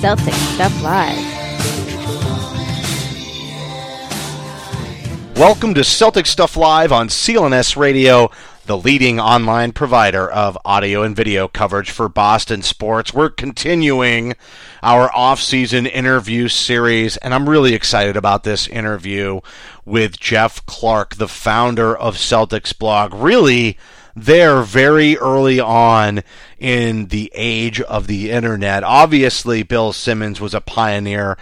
[0.00, 1.18] Celtic Stuff Live.
[5.36, 8.30] Welcome to Celtic Stuff Live on CLNS Radio,
[8.64, 13.12] the leading online provider of audio and video coverage for Boston sports.
[13.12, 14.36] We're continuing
[14.82, 19.40] our off-season interview series, and I'm really excited about this interview
[19.84, 23.12] with Jeff Clark, the founder of Celtics blog.
[23.12, 23.76] Really,
[24.14, 26.22] there very early on
[26.58, 28.84] in the age of the internet.
[28.84, 31.36] Obviously, Bill Simmons was a pioneer,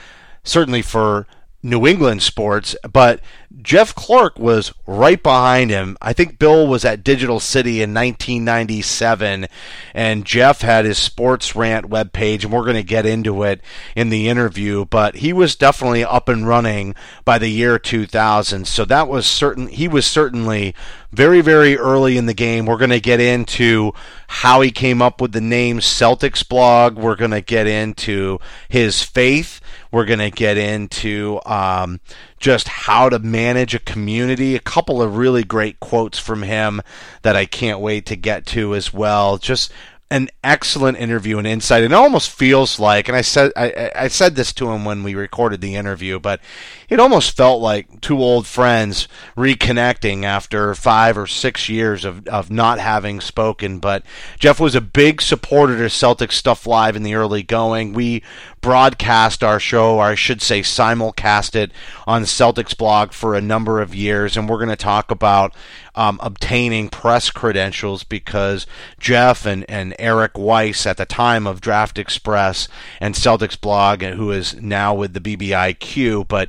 [0.44, 1.26] certainly for
[1.60, 3.20] New England sports, but
[3.62, 5.96] Jeff Clark was right behind him.
[6.00, 9.46] I think Bill was at Digital City in 1997,
[9.92, 13.60] and Jeff had his Sports Rant webpage, and we're going to get into it
[13.96, 14.84] in the interview.
[14.84, 19.66] But he was definitely up and running by the year 2000, so that was certain.
[19.66, 20.76] He was certainly
[21.10, 22.66] very, very early in the game.
[22.66, 23.92] We're going to get into
[24.28, 26.96] how he came up with the name Celtics blog.
[26.96, 29.60] We're going to get into his faith.
[29.90, 32.00] We're going to get into um,
[32.38, 34.54] just how to manage a community.
[34.54, 36.82] A couple of really great quotes from him
[37.22, 39.38] that I can't wait to get to as well.
[39.38, 39.72] Just
[40.10, 41.82] an excellent interview and insight.
[41.82, 45.14] It almost feels like, and I said I, I said this to him when we
[45.14, 46.40] recorded the interview, but
[46.88, 49.06] it almost felt like two old friends
[49.36, 53.80] reconnecting after five or six years of, of not having spoken.
[53.80, 54.02] But
[54.38, 57.92] Jeff was a big supporter to Celtic Stuff Live in the early going.
[57.92, 58.22] We
[58.60, 61.72] broadcast our show, or I should say simulcast it
[62.06, 65.54] on Celtics blog for a number of years, and we're going to talk about
[65.94, 68.66] um, obtaining press credentials because
[69.00, 72.68] Jeff and, and Eric Weiss at the time of Draft Express
[73.00, 76.48] and Celtics blog, who is now with the BBIQ, but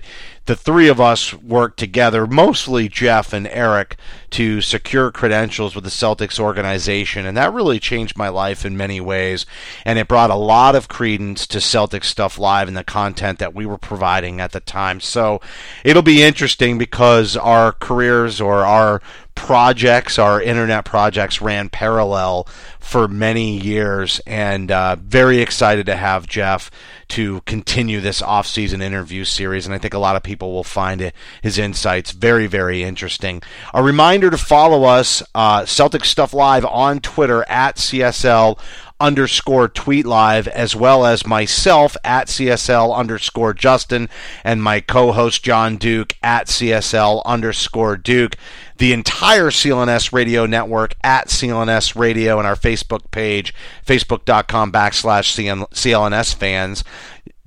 [0.50, 3.98] the three of us worked together, mostly Jeff and Eric,
[4.32, 9.00] to secure credentials with the Celtics organization, and that really changed my life in many
[9.00, 9.46] ways.
[9.86, 13.54] And it brought a lot of credence to Celtics Stuff Live and the content that
[13.54, 15.00] we were providing at the time.
[15.00, 15.40] So
[15.84, 19.04] it'll be interesting because our careers or our
[19.40, 22.46] projects, our internet projects, ran parallel
[22.78, 26.70] for many years, and uh, very excited to have Jeff
[27.08, 31.02] to continue this off-season interview series, and I think a lot of people will find
[31.02, 33.42] it, his insights very, very interesting.
[33.74, 38.60] A reminder to follow us, uh, Celtic Stuff Live on Twitter at CSL
[39.00, 44.10] underscore tweet live, as well as myself at CSL underscore Justin
[44.44, 48.36] and my co-host John Duke at CSL underscore Duke.
[48.80, 53.54] The entire CLNS radio network at CLNS radio and our Facebook page,
[53.86, 56.86] facebook.com backslash CLNS fans.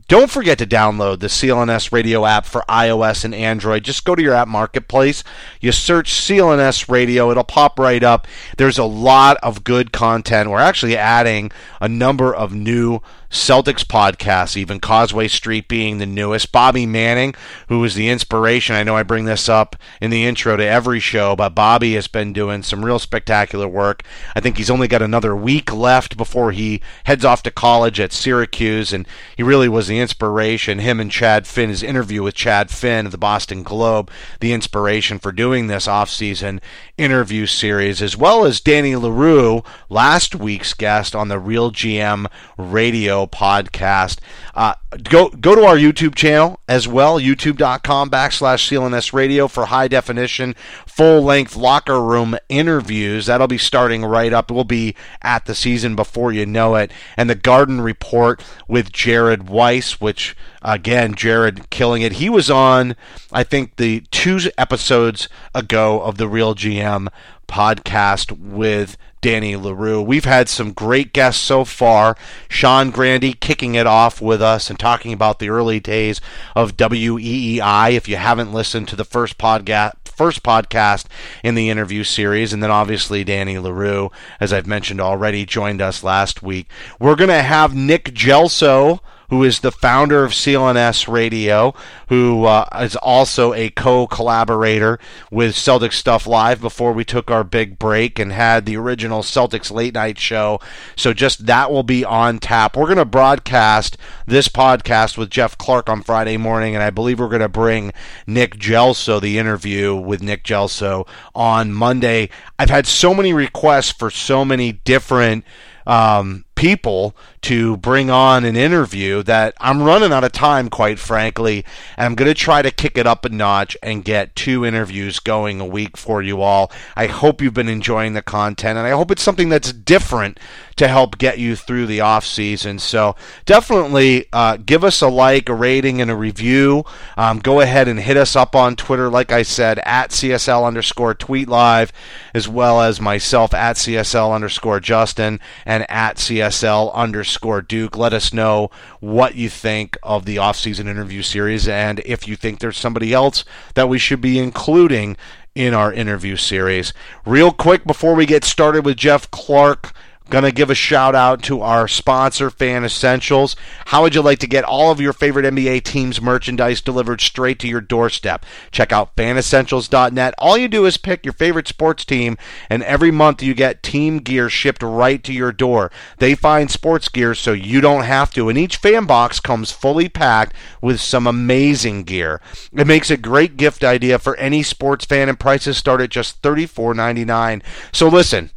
[0.09, 3.83] Don't forget to download the CLNS radio app for iOS and Android.
[3.83, 5.25] Just go to your app marketplace.
[5.59, 8.29] You search CLNS radio, it'll pop right up.
[8.59, 10.51] There's a lot of good content.
[10.51, 11.51] We're actually adding
[11.81, 13.01] a number of new
[13.33, 16.53] Celtics podcasts, even Causeway Street being the newest.
[16.53, 17.35] Bobby Manning,
[17.69, 18.77] who was the inspiration.
[18.77, 22.09] I know I bring this up in the intro to every show, but Bobby has
[22.09, 24.03] been doing some real spectacular work.
[24.37, 28.13] I think he's only got another week left before he heads off to college at
[28.13, 30.79] Syracuse, and he really was the inspiration.
[30.79, 34.11] Him and Chad Finn, his interview with Chad Finn of the Boston Globe,
[34.41, 36.61] the inspiration for doing this off-season
[37.03, 42.27] interview series, as well as Danny Leroux, last week's guest on the Real GM
[42.57, 44.19] radio podcast.
[44.55, 49.89] Uh, go go to our YouTube channel as well, youtube.com backslash CLNS radio for high
[49.89, 50.55] definition,
[50.95, 53.25] full length locker room interviews.
[53.25, 54.51] That'll be starting right up.
[54.51, 56.93] We'll be at the season before you know it.
[57.17, 62.15] And the Garden Report with Jared Weiss, which again, Jared killing it.
[62.15, 62.95] He was on,
[63.33, 67.09] I think, the two episodes ago of the Real GM
[67.49, 70.03] podcast with Danny Leroux.
[70.03, 72.17] We've had some great guests so far.
[72.49, 76.21] Sean Grande kicking it off with us and talking about the early days
[76.55, 77.93] of WEEI.
[77.93, 79.93] If you haven't listened to the first podcast,
[80.23, 81.07] first podcast
[81.43, 84.09] in the interview series, and then obviously Danny Leroux,
[84.39, 86.69] as I've mentioned already, joined us last week.
[87.01, 89.01] We're going to have Nick Gelso
[89.33, 91.73] who is the founder of CLNS Radio,
[92.11, 94.99] who uh, is also a co-collaborator
[95.31, 99.73] with Celtics Stuff Live before we took our big break and had the original Celtics
[99.73, 100.61] late night show.
[100.97, 102.77] So just that will be on tap.
[102.77, 103.97] We're going to broadcast
[104.27, 107.95] this podcast with Jeff Clark on Friday morning, and I believe we're going to bring
[108.27, 112.29] Nick Gelso, the interview with Nick Gelso, on Monday.
[112.59, 115.47] I've had so many requests for so many different
[115.87, 121.65] um, people to bring on an interview that I'm running out of time, quite frankly.
[121.97, 125.19] And I'm going to try to kick it up a notch and get two interviews
[125.19, 126.71] going a week for you all.
[126.97, 130.39] I hope you've been enjoying the content, and I hope it's something that's different
[130.77, 132.79] to help get you through the off season.
[132.79, 136.85] So definitely uh, give us a like, a rating, and a review.
[137.17, 141.15] Um, go ahead and hit us up on Twitter, like I said, at CSL underscore
[141.15, 141.93] tweet live,
[142.33, 147.97] as well as myself at CSL underscore Justin and at CSL underscore Duke.
[147.97, 148.71] Let us know
[149.01, 153.45] what you think of the off-season interview series and if you think there's somebody else
[153.75, 155.17] that we should be including
[155.55, 156.93] in our interview series.
[157.27, 159.93] Real quick before we get started with Jeff Clark,
[160.33, 163.55] Going to give a shout out to our sponsor, Fan Essentials.
[163.89, 167.59] How would you like to get all of your favorite NBA teams' merchandise delivered straight
[167.59, 168.47] to your doorstep?
[168.71, 170.33] Check out fanessentials.net.
[170.39, 172.39] All you do is pick your favorite sports team,
[172.71, 175.93] and every month you get team gear shipped right to your door.
[176.17, 180.09] They find sports gear so you don't have to, and each fan box comes fully
[180.09, 182.41] packed with some amazing gear.
[182.73, 186.41] It makes a great gift idea for any sports fan, and prices start at just
[186.41, 187.63] $34.99.
[187.93, 188.51] So listen,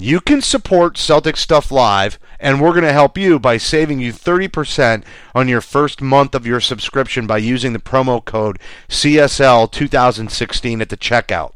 [0.00, 4.12] you can support Celtic Stuff Live, and we're going to help you by saving you
[4.12, 5.04] 30%
[5.34, 8.58] on your first month of your subscription by using the promo code
[8.88, 11.52] CSL2016 at the checkout.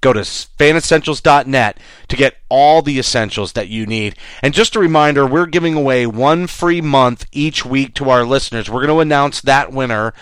[0.00, 1.78] Go to fanessentials.net
[2.08, 4.16] to get all the essentials that you need.
[4.42, 8.68] And just a reminder, we're giving away one free month each week to our listeners.
[8.68, 10.12] We're going to announce that winner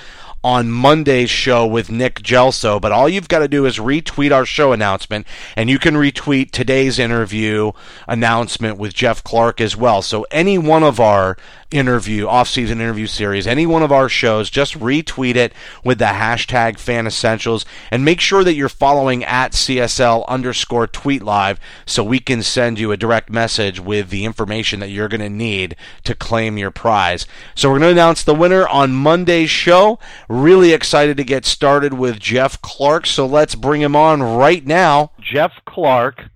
[0.44, 2.78] on Monday's show with Nick Gelso.
[2.78, 5.26] But all you've got to do is retweet our show announcement,
[5.56, 7.72] and you can retweet today's interview
[8.06, 10.02] announcement with Jeff Clark as well.
[10.02, 11.38] So any one of our
[11.74, 16.78] interview, off-season interview series, any one of our shows, just retweet it with the hashtag
[16.78, 22.20] Fan Essentials, and make sure that you're following at CSL underscore tweet live so we
[22.20, 25.74] can send you a direct message with the information that you're going to need
[26.04, 27.26] to claim your prize.
[27.54, 29.98] So we're going to announce the winner on Monday's show.
[30.28, 35.10] Really excited to get started with Jeff Clark, so let's bring him on right now.
[35.20, 36.30] Jeff Clark,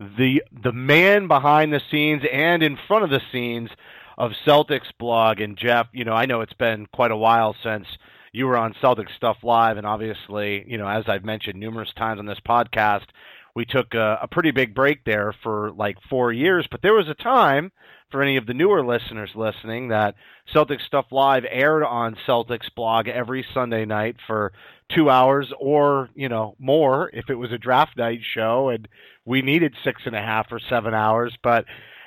[0.00, 3.70] the the man behind the scenes and in front of the scenes
[4.16, 5.40] of Celtics blog.
[5.40, 7.86] And Jeff, you know, I know it's been quite a while since
[8.32, 12.18] you were on Celtics Stuff Live, and obviously, you know, as I've mentioned numerous times
[12.18, 13.06] on this podcast,
[13.54, 16.66] we took a, a pretty big break there for like four years.
[16.68, 17.70] But there was a time
[18.10, 20.16] for any of the newer listeners listening that
[20.52, 24.52] Celtics Stuff Live aired on Celtics blog every Sunday night for
[24.88, 28.88] two hours or, you know, more if it was a draft night show and
[29.24, 31.36] we needed six and a half or seven hours.
[31.42, 31.64] But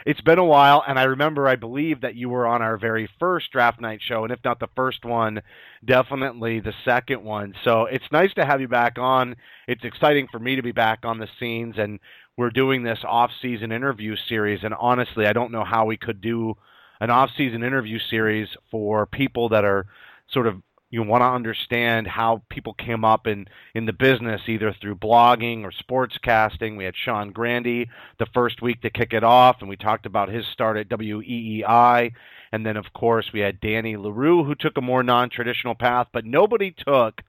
[0.08, 3.10] it's been a while, and I remember, I believe that you were on our very
[3.20, 5.42] first draft night show, and if not the first one,
[5.84, 7.54] definitely the second one.
[7.66, 9.36] So it's nice to have you back on.
[9.68, 12.00] It's exciting for me to be back on the scenes, and
[12.38, 14.62] we're doing this off-season interview series.
[14.64, 16.56] And honestly, I don't know how we could do
[17.02, 19.88] an off-season interview series for people that are
[20.32, 24.74] sort of you want to understand how people came up in in the business either
[24.74, 26.78] through blogging or sportscasting.
[26.78, 27.88] We had Sean Grande
[28.20, 32.14] the first week to kick it off, and we talked about his start at WEEI.
[32.54, 36.24] And then, of course, we had Danny Leroux, who took a more non-traditional path, but
[36.24, 37.22] nobody took,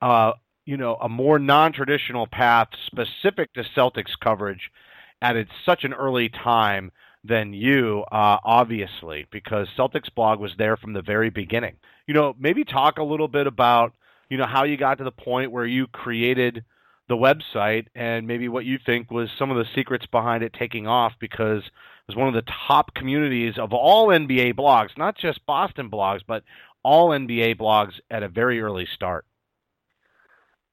[0.00, 0.32] uh,
[0.64, 4.70] you know, a more non-traditional path specific to Celtics coverage
[5.20, 5.34] at
[5.64, 6.92] such an early time
[7.24, 11.76] than you, uh, obviously, because Celtics blog was there from the very beginning
[12.06, 13.94] you know, maybe talk a little bit about,
[14.28, 16.64] you know, how you got to the point where you created
[17.08, 20.86] the website and maybe what you think was some of the secrets behind it taking
[20.86, 25.44] off because it was one of the top communities of all NBA blogs, not just
[25.46, 26.44] Boston blogs, but
[26.82, 29.24] all NBA blogs at a very early start.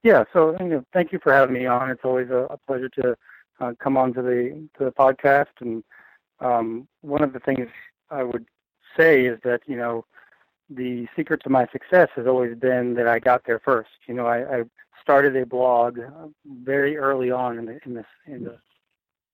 [0.03, 1.91] Yeah, so you know, thank you for having me on.
[1.91, 3.15] It's always a, a pleasure to
[3.60, 5.48] uh, come on to the to the podcast.
[5.60, 5.84] And
[6.41, 7.67] um, one of the things
[8.10, 8.45] I would
[8.98, 10.05] say is that you know
[10.69, 13.89] the secret to my success has always been that I got there first.
[14.07, 14.63] You know, I, I
[15.01, 16.00] started a blog
[16.45, 18.57] very early on in the in the in the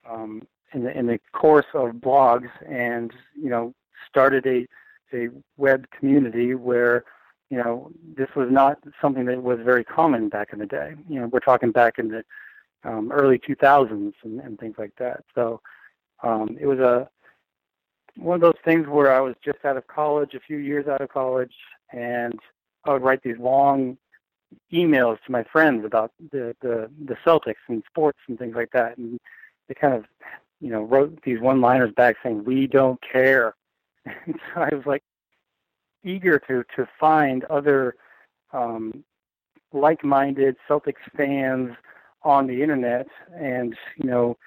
[0.09, 3.73] um, in the in the course of blogs, and you know
[4.09, 4.67] started a
[5.13, 7.05] a web community where
[7.49, 10.95] you know this was not something that was very common back in the day.
[11.09, 12.23] You know, we're talking back in the
[12.83, 15.23] um, early 2000s and, and things like that.
[15.35, 15.61] So
[16.23, 17.09] um, it was a
[18.17, 21.01] one of those things where I was just out of college, a few years out
[21.01, 21.53] of college,
[21.93, 22.39] and
[22.85, 23.97] I would write these long
[24.73, 28.97] emails to my friends about the the, the Celtics and sports and things like that,
[28.97, 29.19] and
[29.67, 30.05] they kind of
[30.59, 33.55] you know wrote these one-liners back saying we don't care.
[34.25, 35.03] And so I was like
[36.03, 37.95] eager to to find other
[38.53, 39.03] um,
[39.73, 41.75] like-minded Celtics fans
[42.23, 44.37] on the internet, and you know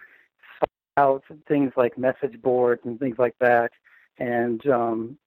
[0.97, 3.71] out things like message boards and things like that,
[4.19, 5.19] and um,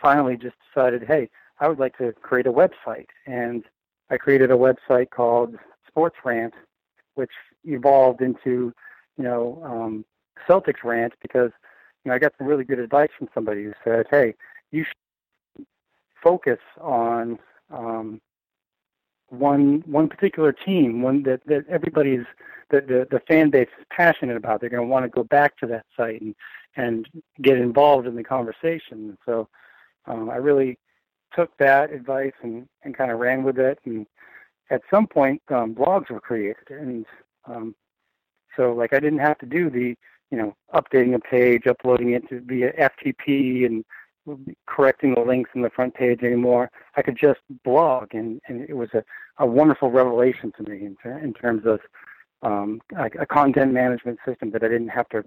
[0.00, 1.28] finally just decided, hey,
[1.60, 3.64] I would like to create a website, and
[4.10, 6.54] I created a website called Sports Rant,
[7.14, 7.30] which
[7.64, 8.72] evolved into,
[9.16, 10.04] you know, um,
[10.48, 11.50] Celtics Rant because,
[12.04, 14.34] you know, I got some really good advice from somebody who said, hey,
[14.70, 15.66] you should
[16.22, 17.38] focus on
[17.70, 18.20] um,
[19.30, 22.26] one one particular team, one that that everybody's
[22.70, 24.60] that the the fan base is passionate about.
[24.60, 26.34] They're going to want to go back to that site and
[26.76, 27.08] and
[27.42, 29.16] get involved in the conversation.
[29.26, 29.48] So
[30.06, 30.78] um, I really
[31.34, 33.78] took that advice and and kind of ran with it.
[33.84, 34.06] And
[34.70, 37.06] at some point, um, blogs were created, and
[37.46, 37.74] um,
[38.56, 39.96] so like I didn't have to do the
[40.30, 43.84] you know updating a page, uploading it to via FTP and
[44.66, 46.70] correcting the links in the front page anymore.
[46.96, 49.04] I could just blog, and, and it was a,
[49.38, 51.80] a wonderful revelation to me in, in terms of
[52.42, 55.24] um, a, a content management system that I didn't have to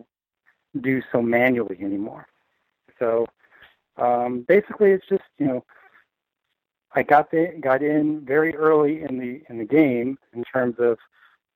[0.81, 2.27] do so manually anymore.
[2.99, 3.25] So
[3.97, 5.65] um, basically, it's just you know
[6.95, 10.97] I got the, got in very early in the in the game in terms of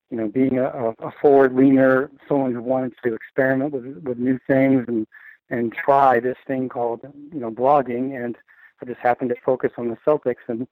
[0.09, 4.39] you know being a, a forward leaner, someone who wanted to experiment with with new
[4.47, 5.07] things and
[5.49, 8.37] and try this thing called you know blogging, and
[8.81, 10.67] I just happened to focus on the Celtics, and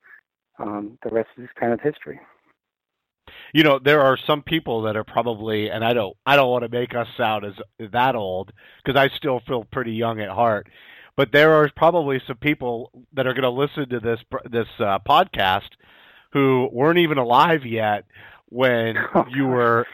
[0.59, 2.19] um, the rest is kind of history.
[3.53, 6.63] You know, there are some people that are probably, and I don't, I don't want
[6.63, 7.53] to make us sound as
[7.91, 8.51] that old
[8.83, 10.67] because I still feel pretty young at heart.
[11.15, 14.99] But there are probably some people that are going to listen to this this uh,
[14.99, 15.69] podcast
[16.33, 18.03] who weren't even alive yet
[18.49, 18.97] when
[19.29, 19.85] you were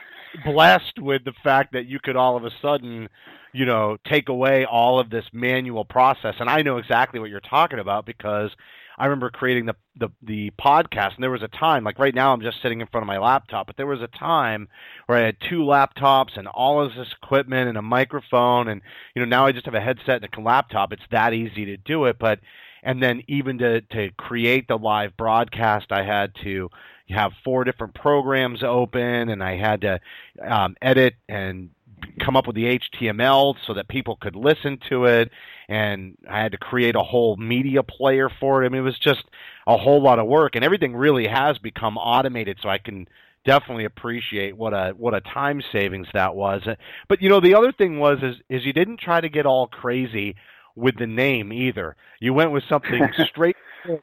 [0.43, 3.07] blessed with the fact that you could all of a sudden
[3.53, 6.35] you know, take away all of this manual process.
[6.39, 8.51] And I know exactly what you're talking about because
[8.97, 12.33] I remember creating the, the the podcast, and there was a time like right now
[12.33, 14.67] I'm just sitting in front of my laptop, but there was a time
[15.07, 18.81] where I had two laptops and all of this equipment and a microphone, and
[19.15, 20.93] you know now I just have a headset and a laptop.
[20.93, 22.41] It's that easy to do it, but
[22.83, 26.69] and then even to to create the live broadcast, I had to
[27.09, 29.99] have four different programs open, and I had to
[30.41, 31.71] um, edit and
[32.19, 35.31] come up with the HTML so that people could listen to it,
[35.67, 38.65] and I had to create a whole media player for it.
[38.65, 39.23] I mean, it was just
[39.67, 43.07] a whole lot of work, and everything really has become automated, so I can
[43.45, 46.61] definitely appreciate what a what a time savings that was.
[47.07, 49.67] But you know, the other thing was is is you didn't try to get all
[49.67, 50.35] crazy
[50.75, 51.95] with the name either.
[52.19, 53.55] You went with something straight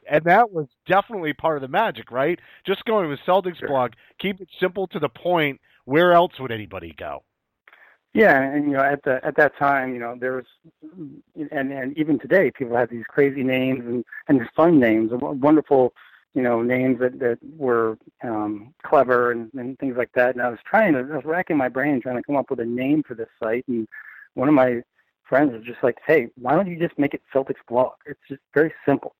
[0.09, 2.39] and that was definitely part of the magic, right?
[2.65, 5.61] Just going with Celtics blog, keep it simple to the point.
[5.85, 7.23] Where else would anybody go?
[8.13, 10.45] Yeah, and you know, at the at that time, you know, there was,
[11.51, 15.93] and and even today, people have these crazy names and and fun names, wonderful,
[16.33, 20.33] you know, names that that were um, clever and, and things like that.
[20.35, 22.59] And I was trying to, I was racking my brain trying to come up with
[22.61, 23.65] a name for this site.
[23.67, 23.87] And
[24.33, 24.81] one of my
[25.23, 27.93] friends was just like, "Hey, why don't you just make it Celtics Blog?
[28.07, 29.15] It's just very simple."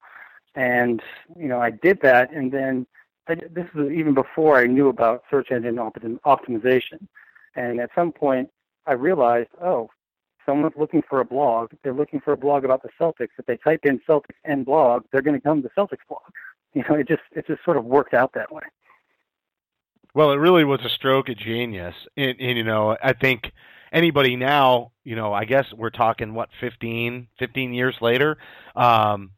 [0.55, 1.01] And
[1.37, 2.87] you know, I did that, and then
[3.27, 7.07] I, this was even before I knew about search engine optimization.
[7.55, 8.49] And at some point,
[8.85, 9.89] I realized, oh,
[10.45, 11.71] someone's looking for a blog.
[11.83, 13.29] They're looking for a blog about the Celtics.
[13.37, 16.21] If they type in Celtics and blog, they're going to come to Celtics blog.
[16.75, 18.61] You know, it just it just sort of worked out that way.
[20.13, 23.51] Well, it really was a stroke of genius, and, and you know, I think
[23.91, 28.37] anybody now, you know, I guess we're talking what 15, 15 years later.
[28.75, 29.31] Um,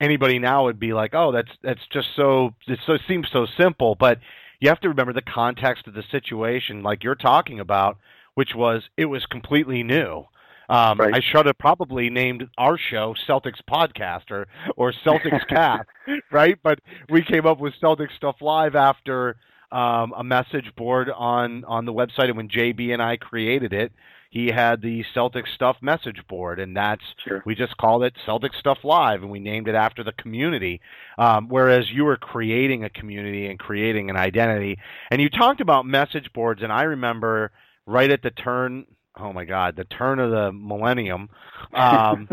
[0.00, 3.94] anybody now would be like, oh, that's that's just so it so seems so simple,
[3.94, 4.18] but
[4.60, 7.98] you have to remember the context of the situation, like you're talking about
[8.34, 10.26] which was it was completely new.
[10.68, 11.14] Um, right.
[11.14, 14.46] I should have probably named our show Celtics Podcast or
[14.76, 15.88] or Celtics Cast,
[16.30, 16.56] right?
[16.62, 19.36] But we came up with Celtics Stuff Live after
[19.72, 23.92] um, a message board on on the website, and when JB and I created it,
[24.30, 27.42] he had the Celtic Stuff message board, and that's Sure.
[27.44, 30.80] we just called it Celtic Stuff Live, and we named it after the community.
[31.18, 34.78] Um, whereas you were creating a community and creating an identity,
[35.10, 37.50] and you talked about message boards, and I remember
[37.90, 38.86] right at the turn.
[39.18, 41.28] Oh my God, the turn of the millennium.
[41.74, 42.28] Um,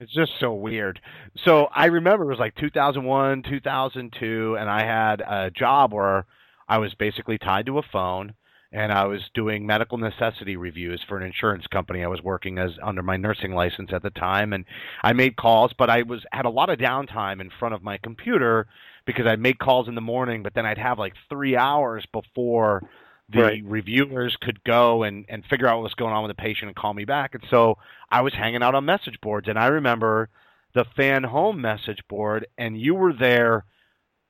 [0.00, 1.00] it's just so weird.
[1.44, 6.26] So I remember it was like 2001, 2002, and I had a job where
[6.68, 8.34] I was basically tied to a phone
[8.72, 12.02] and I was doing medical necessity reviews for an insurance company.
[12.02, 14.64] I was working as under my nursing license at the time, and
[15.02, 17.98] I made calls, but I was had a lot of downtime in front of my
[17.98, 18.66] computer
[19.04, 22.82] because I'd make calls in the morning, but then I'd have like three hours before
[23.32, 23.64] the Right.
[23.64, 26.76] reviewers could go and, and figure out what was going on with the patient and
[26.76, 27.34] call me back.
[27.34, 27.78] And so
[28.10, 30.28] I was hanging out on message boards, and I remember
[30.74, 33.64] the fan home message board, and you were there.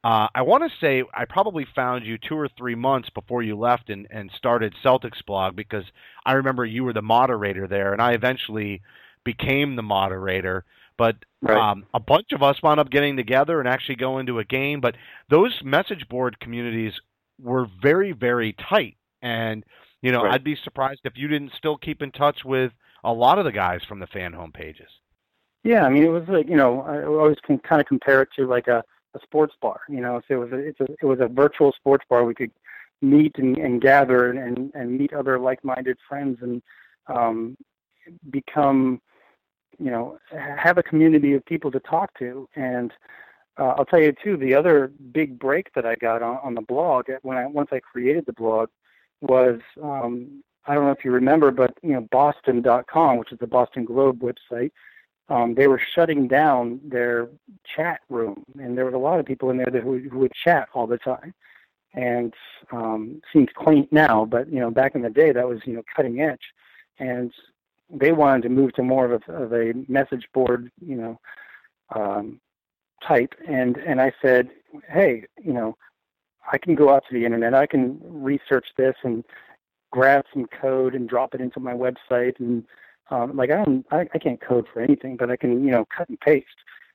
[0.05, 3.57] Uh, I want to say I probably found you two or three months before you
[3.57, 5.85] left and, and started Celtics blog because
[6.27, 8.83] I remember you were the moderator there, and I eventually
[9.25, 10.65] became the moderator.
[10.99, 11.59] But Right.
[11.59, 14.81] um, a bunch of us wound up getting together and actually going to a game.
[14.81, 14.97] But
[15.29, 16.93] those message board communities
[17.41, 19.65] were very, very tight, and
[20.01, 20.35] you know Right.
[20.35, 22.73] I'd be surprised if you didn't still keep in touch with
[23.05, 24.89] a lot of the guys from the fan home pages.
[25.65, 28.29] Yeah, I mean, it was like you know, I always can kind of compare it
[28.37, 28.83] to like a,
[29.15, 29.81] a sports bar.
[29.89, 32.25] You know, so it was a, it's a it was a virtual sports bar.
[32.25, 32.51] We could
[33.01, 36.62] meet and, and gather and, and and meet other like-minded friends and
[37.09, 37.57] um,
[38.31, 39.01] become,
[39.79, 42.49] you know, have a community of people to talk to.
[42.57, 42.93] And
[43.59, 46.63] uh, I'll tell you too, the other big break that I got on, on the
[46.63, 48.69] blog when I once I created the blog
[49.21, 53.47] was um, I don't know if you remember, but you know, Boston.com, which is the
[53.47, 54.71] Boston Globe website
[55.33, 57.29] um, they were shutting down their
[57.65, 60.33] chat room, and there was a lot of people in there that who, who would
[60.33, 61.33] chat all the time.
[61.95, 62.35] And
[62.71, 65.83] um, seems quaint now, but you know, back in the day, that was you know
[65.95, 66.53] cutting edge.
[66.99, 67.33] And
[67.91, 71.21] they wanted to move to more of a, of a message board, you know,
[71.95, 72.41] um,
[73.07, 73.35] type.
[73.49, 74.51] And and I said,
[74.89, 75.77] hey, you know,
[76.51, 79.25] I can go out to the internet, I can research this and
[79.91, 82.65] grab some code and drop it into my website and
[83.13, 85.85] um, like I don't, I, I can't code for anything, but I can, you know,
[85.95, 86.47] cut and paste.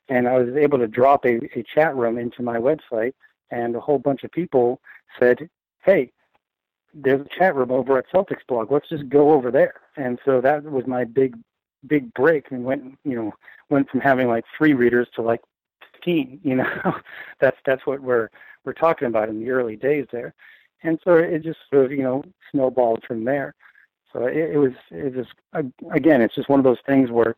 [0.10, 3.13] And I was able to drop a, a chat room into my website,
[3.52, 4.82] and a whole bunch of people
[5.20, 5.50] said,
[5.84, 6.12] "Hey,
[6.93, 8.72] there's a chat room over at Celtics blog.
[8.72, 11.36] Let's just go over there." And so that was my big,
[11.86, 13.34] big break, and went, you know,
[13.70, 15.41] went from having like three readers to like
[15.97, 16.39] 15.
[16.43, 16.95] You know,
[17.39, 18.29] that's that's what we're
[18.63, 20.33] we're talking about in the early days there.
[20.83, 23.55] And so it just sort of, you know, snowballed from there.
[24.13, 25.27] So it, it was it was
[25.91, 27.36] again, it's just one of those things where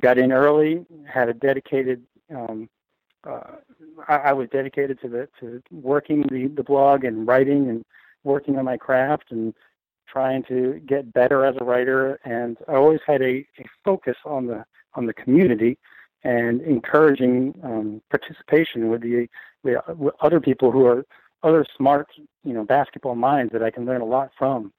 [0.00, 2.02] got in early, had a dedicated.
[2.34, 2.68] Um,
[3.26, 3.56] uh,
[4.06, 7.84] I, I was dedicated to the to working the the blog and writing and
[8.22, 9.54] working on my craft and
[10.06, 12.20] trying to get better as a writer.
[12.24, 14.64] And I always had a, a focus on the
[14.94, 15.78] on the community
[16.24, 19.28] and encouraging um, participation with the
[19.62, 19.78] with,
[20.20, 21.04] other people who are
[21.42, 22.08] other smart
[22.42, 24.72] you know basketball minds that I can learn a lot from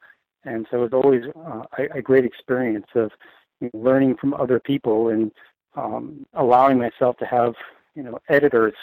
[0.45, 3.11] and so it was always uh, a, a great experience of
[3.59, 5.31] you know, learning from other people and
[5.75, 7.55] um, allowing myself to have
[7.95, 8.75] you know editors,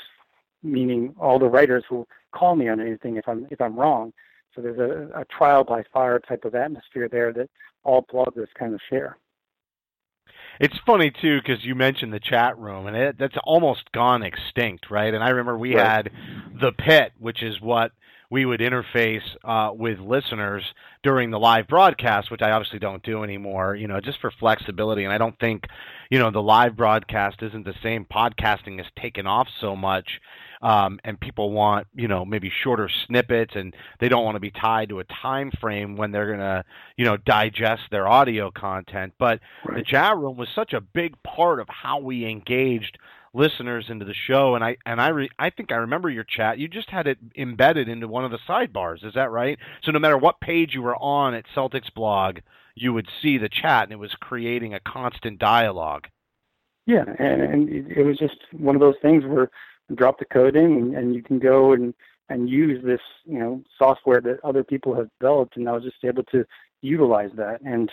[0.63, 4.13] meaning all the writers who call me on anything if I'm if I'm wrong.
[4.55, 7.49] So there's a, a trial by fire type of atmosphere there that
[7.85, 9.17] all bloggers kind of share.
[10.61, 14.91] It's funny too because you mentioned the chat room, and it, that's almost gone extinct,
[14.91, 15.13] right?
[15.13, 15.85] And I remember we Right.
[15.85, 16.11] had
[16.61, 17.93] the pit, which is what
[18.31, 20.65] we would interface uh, with listeners
[21.03, 23.75] during the live broadcast, which I obviously don't do anymore.
[23.75, 25.65] You know, just for flexibility, and I don't think,
[26.11, 28.07] you know, the live broadcast isn't the same.
[28.07, 30.21] Podcasting has taken off so much,
[30.63, 34.51] um, and people want, you know, maybe shorter snippets, and they don't want to be
[34.51, 36.65] tied to a time frame when they're gonna,
[36.97, 39.15] you know, digest their audio content.
[39.19, 39.41] But
[39.75, 42.99] the chat room was such a big part of how we engaged
[43.35, 46.59] listeners into the show and I and I re, I think I remember your chat.
[46.59, 49.59] You just had it embedded into one of the sidebars is that right?
[49.85, 52.41] So no matter what page you were on at Celtics blog
[52.75, 56.09] you would see the chat and it was creating a constant dialogue.
[56.87, 59.51] Yeah, and, and it, was just one of those things where
[59.95, 61.95] drop the code in and, and you can go and
[62.29, 66.05] and use this you know software that other people have developed, and I was just
[66.05, 66.45] able to
[66.81, 67.61] utilize that.
[67.63, 67.91] And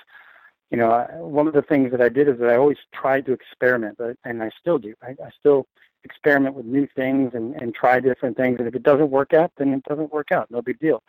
[0.72, 3.26] you know, I, one of the things that I did is that I always tried
[3.26, 4.94] to experiment, but, and I still do.
[5.02, 5.68] I, I still
[6.04, 8.58] experiment with new things and, and try different things.
[8.60, 10.50] And if it doesn't work out, then it doesn't work out.
[10.52, 11.02] No big deal.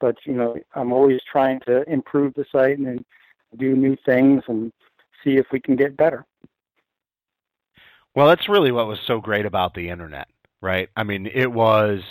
[0.00, 3.04] But you know, I'm always trying to improve the site and
[3.56, 4.72] do new things and
[5.24, 6.26] see if we can get better.
[8.14, 10.28] Well, that's really what was so great about the internet,
[10.60, 10.88] right?
[10.96, 12.02] I mean, it was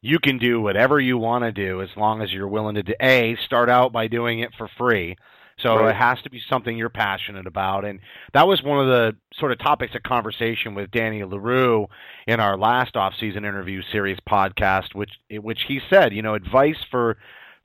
[0.00, 2.94] you can do whatever you want to do as long as you're willing to do,
[3.00, 5.16] a start out by doing it for free.
[5.58, 5.90] So Right.
[5.90, 8.00] it has to be something you're passionate about, and
[8.32, 11.86] that was one of the sort of topics of conversation with Danny Leroux
[12.26, 17.16] in our last off-season interview series podcast, which which he said, you know, advice for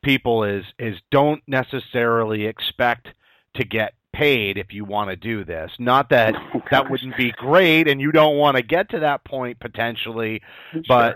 [0.04, 3.08] people is is don't necessarily expect
[3.56, 5.71] to get paid if you want to do this.
[5.80, 9.23] Not that Oh, that wouldn't be great, and you don't want to get to that
[9.23, 10.41] point potentially,
[10.88, 11.15] but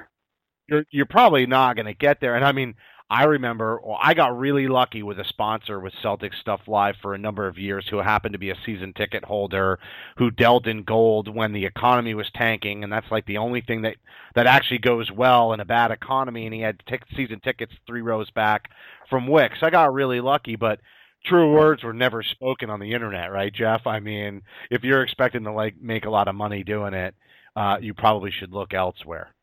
[0.67, 2.35] you're you're probably not going to get there.
[2.35, 2.75] And I mean,
[3.09, 7.13] I remember well, I got really lucky with a sponsor with Celtic Stuff Live for
[7.13, 9.79] a number of years who happened to be a season ticket holder
[10.17, 13.81] who dealt in gold when the economy was tanking, and that's like the only thing
[13.81, 13.95] that
[14.35, 16.45] that actually goes well in a bad economy.
[16.45, 18.69] And he had tic- season tickets three rows back
[19.09, 19.51] from Wyc.
[19.61, 20.79] I got really lucky, but
[21.23, 23.85] true words were never spoken on the internet, right, Jeff?
[23.85, 27.15] I mean, if you're expecting to like make a lot of money doing it,
[27.55, 29.33] uh, you probably should look elsewhere.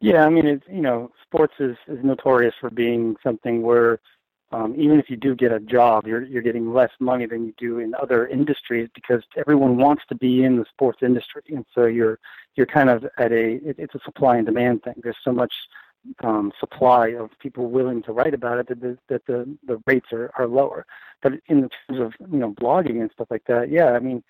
[0.00, 4.00] Yeah, I mean, it's you know, sports is, is notorious for being something where
[4.52, 7.54] um, even if you do get a job, you're you're getting less money than you
[7.56, 11.86] do in other industries because everyone wants to be in the sports industry, and so
[11.86, 12.18] you're
[12.56, 14.94] you're kind of at a it, it's a supply and demand thing.
[15.02, 15.52] There's so much
[16.22, 20.12] um, supply of people willing to write about it that the, that the the rates
[20.12, 20.86] are are lower.
[21.22, 24.22] But in terms of you know blogging and stuff like that, yeah, I mean,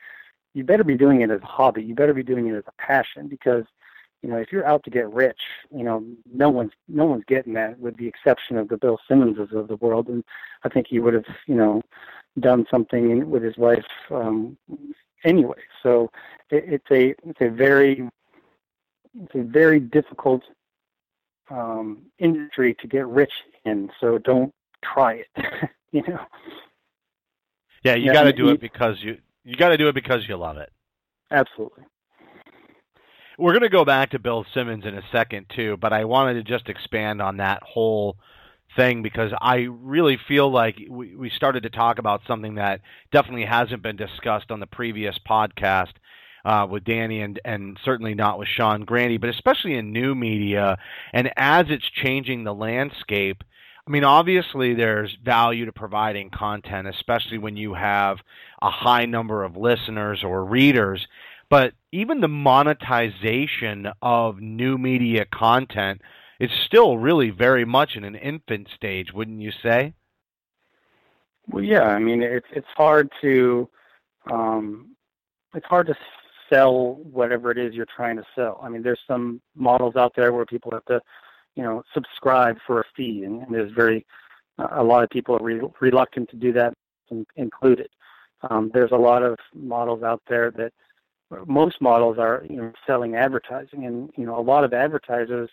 [0.54, 1.83] you better be doing it as a hobby.
[1.83, 3.64] You better be doing it as a passion because
[4.22, 5.40] you know, if you're out to get rich,
[5.74, 9.52] you know, no one's no one's getting that, with the exception of the Bill Simmonses
[9.52, 10.09] of the world.
[10.09, 10.24] And
[10.62, 11.83] I think he would have, you know,
[12.38, 14.59] done something with his life um,
[15.24, 15.59] anyway.
[15.83, 16.11] So
[16.50, 18.09] it, it's a it's a very
[19.18, 20.42] it's a very difficult
[21.50, 23.32] um, industry to get rich
[23.64, 23.90] in.
[24.00, 25.28] So don't try it.
[25.92, 26.20] you know.
[27.84, 30.28] Yeah, you Yeah, got to do it because you you got to do it because
[30.28, 30.70] you love it.
[31.30, 31.84] Absolutely.
[33.38, 36.34] We're going to go back to Bill Simmons in a second too, but I wanted
[36.34, 38.16] to just expand on that whole
[38.76, 42.82] thing because I really feel like we, we started to talk about something that
[43.12, 45.92] definitely hasn't been discussed on the previous podcast
[46.44, 50.79] uh, with Danny and and certainly not with Sean Grande, but especially in new media
[51.12, 53.42] and as it's changing the landscape.
[53.87, 58.18] I mean, obviously, there's value to providing content, especially when you have
[58.62, 61.07] a high number of listeners or readers.
[61.48, 66.03] But even the monetization of new media content
[66.38, 69.94] is still really very much in an infant stage, wouldn't you say?
[71.48, 71.83] Well, yeah.
[71.83, 73.68] I mean, it's it's hard to
[74.31, 74.94] um,
[75.55, 75.96] it's hard to
[76.50, 78.60] sell whatever it is you're trying to sell.
[78.62, 81.00] I mean, there's some models out there where people have to,
[81.54, 84.06] you know, subscribe for a fee, and, and there's very
[84.72, 86.74] a lot of people are re- reluctant to do that,
[87.10, 87.88] in- included.
[88.48, 90.72] Um, there's a lot of models out there that
[91.46, 95.50] most models are you know selling advertising, and you know a lot of advertisers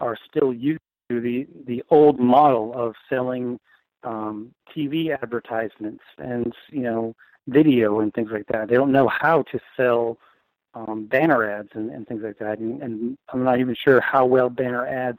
[0.00, 0.80] are still used
[1.10, 3.58] to the the old model of selling
[4.04, 7.14] um, TV advertisements and you know
[7.48, 8.68] video and things like that.
[8.68, 10.18] They don't know how to sell
[10.76, 12.58] um, banner ads and, and things like that.
[12.58, 15.18] And, and I'm not even sure how well banner ads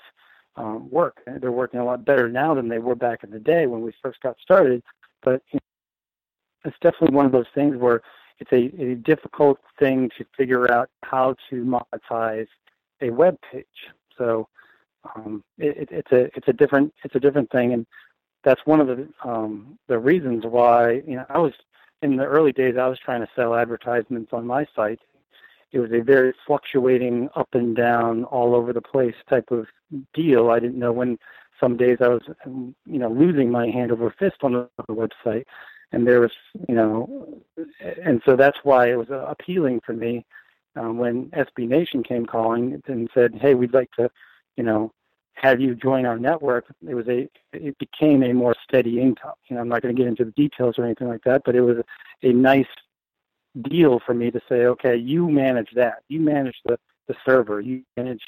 [0.56, 1.22] um, work.
[1.26, 3.92] They're working a lot better now than they were back in the day when we
[4.02, 4.84] first got started.
[5.24, 8.02] But you know, it's definitely one of those things where
[8.40, 12.48] it's a, a difficult thing to figure out how to monetize
[13.02, 13.66] a web page.
[14.18, 14.48] So
[15.16, 17.86] um, it, it's a it's a different it's a different thing, and
[18.44, 21.54] that's one of the um, the reasons why you know I was
[22.04, 25.00] in the early days I was trying to sell advertisements on my site.
[25.72, 29.68] It was a very fluctuating up and down, all over the place type of
[30.14, 30.50] deal.
[30.50, 31.18] I didn't know when
[31.60, 35.46] some days I was you know losing my hand over fist on the, website,
[35.92, 36.32] and there was
[36.68, 37.42] you know,
[38.04, 40.26] and so that's why it was uh, appealing for me
[40.76, 44.10] um, when SB Nation came calling and said, "Hey, we'd like to."
[44.58, 44.92] you know,
[45.36, 49.36] have you join our network, it was a, it became a more steady income.
[49.48, 51.56] You know, I'm not going to get into the details or anything like that, but
[51.56, 51.78] it was
[52.24, 52.68] a nice
[53.62, 57.84] deal for me to say, okay, you manage that, you manage the the server, you
[57.96, 58.22] manage,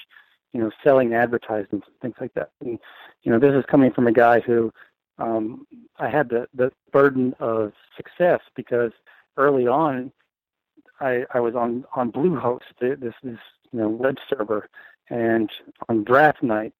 [0.53, 2.49] you know, selling advertisements and things like that.
[2.61, 2.79] And
[3.23, 4.71] you know, this is coming from a guy who
[5.17, 8.91] um, I had the the burden of success because
[9.37, 10.11] early on,
[10.99, 13.39] I I was on on Bluehost, this this
[13.71, 14.69] you know web server.
[15.11, 15.49] And
[15.87, 16.71] on draft night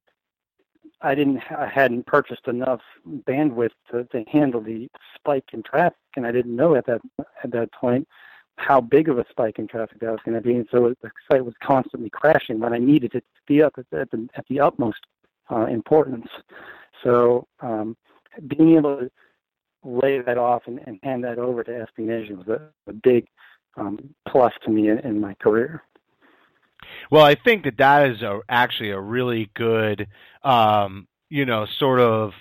[1.01, 6.25] i didn't i hadn't purchased enough bandwidth to, to handle the spike in traffic and
[6.25, 7.01] i didn't know at that
[7.43, 8.07] at that point
[8.60, 11.12] how big of a spike in traffic that was going to be and so the
[11.32, 14.45] site was constantly crashing when i needed it to be up at, at the at
[14.50, 15.00] the utmost
[15.52, 16.28] uh, importance
[17.04, 17.95] so um,
[18.48, 19.12] being able to
[19.84, 23.28] lay that off and, and hand that over to SB Nation was a, a big
[23.78, 25.84] um, plus to me in, in my career.
[27.12, 30.08] Well, I think that that is a, actually a really good,
[30.43, 32.32] um, you know, sort of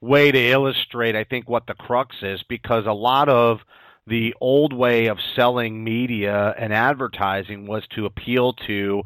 [0.00, 3.60] way to illustrate, I think, what the crux is, because a lot of
[4.06, 9.02] the old way of selling media and advertising was to appeal to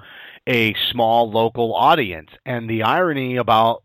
[0.46, 2.30] a small local audience.
[2.44, 3.82] And the irony about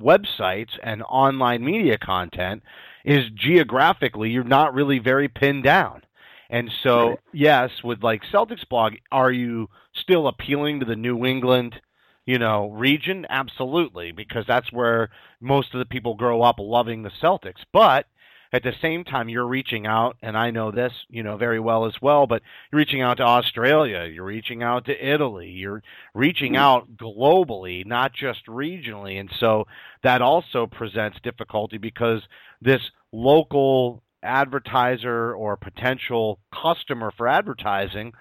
[0.00, 2.62] websites and online media content
[3.04, 6.02] is geographically you're not really very pinned down.
[6.48, 7.18] And so, right.
[7.32, 11.80] yes, with like Celtics blog, are you still appealing to the New England,
[12.26, 13.26] you know, region?
[13.30, 15.08] Absolutely, because that's where
[15.40, 17.64] most of the people grow up loving the Celtics.
[17.72, 18.06] But
[18.52, 21.86] at the same time, you're reaching out, and I know this, you know, very well
[21.86, 22.26] as well.
[22.26, 25.82] But you're reaching out to Australia, you're reaching out to Italy, you're
[26.14, 26.62] reaching mm-hmm.
[26.62, 29.66] out globally, not just regionally, and so
[30.02, 32.20] that also presents difficulty because
[32.60, 38.12] this local advertiser or potential customer for advertising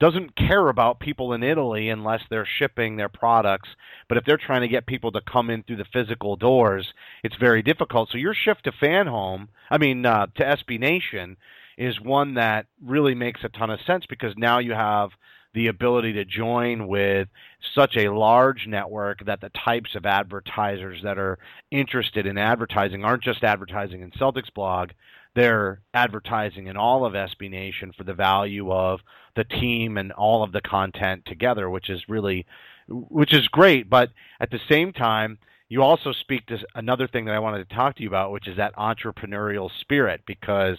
[0.00, 3.68] doesn't care about people in Italy unless they're shipping their products.
[4.08, 6.92] But if they're trying to get people to come in through the physical doors,
[7.24, 8.10] it's very difficult.
[8.10, 11.36] So your shift to FanHome, I mean uh, to SB Nation,
[11.76, 15.10] is one that really makes a ton of sense because now you have
[15.54, 17.28] the ability to join with
[17.74, 21.38] such a large network that the types of advertisers that are
[21.70, 24.90] interested in advertising aren't just advertising in Celtics blog,
[25.38, 29.00] they're advertising in all of SB Nation for the value of
[29.36, 32.44] the team and all of the content together, which is really,
[32.88, 33.88] which is great.
[33.88, 37.74] But at the same time, you also speak to another thing that I wanted to
[37.74, 40.78] talk to you about, which is that entrepreneurial spirit, because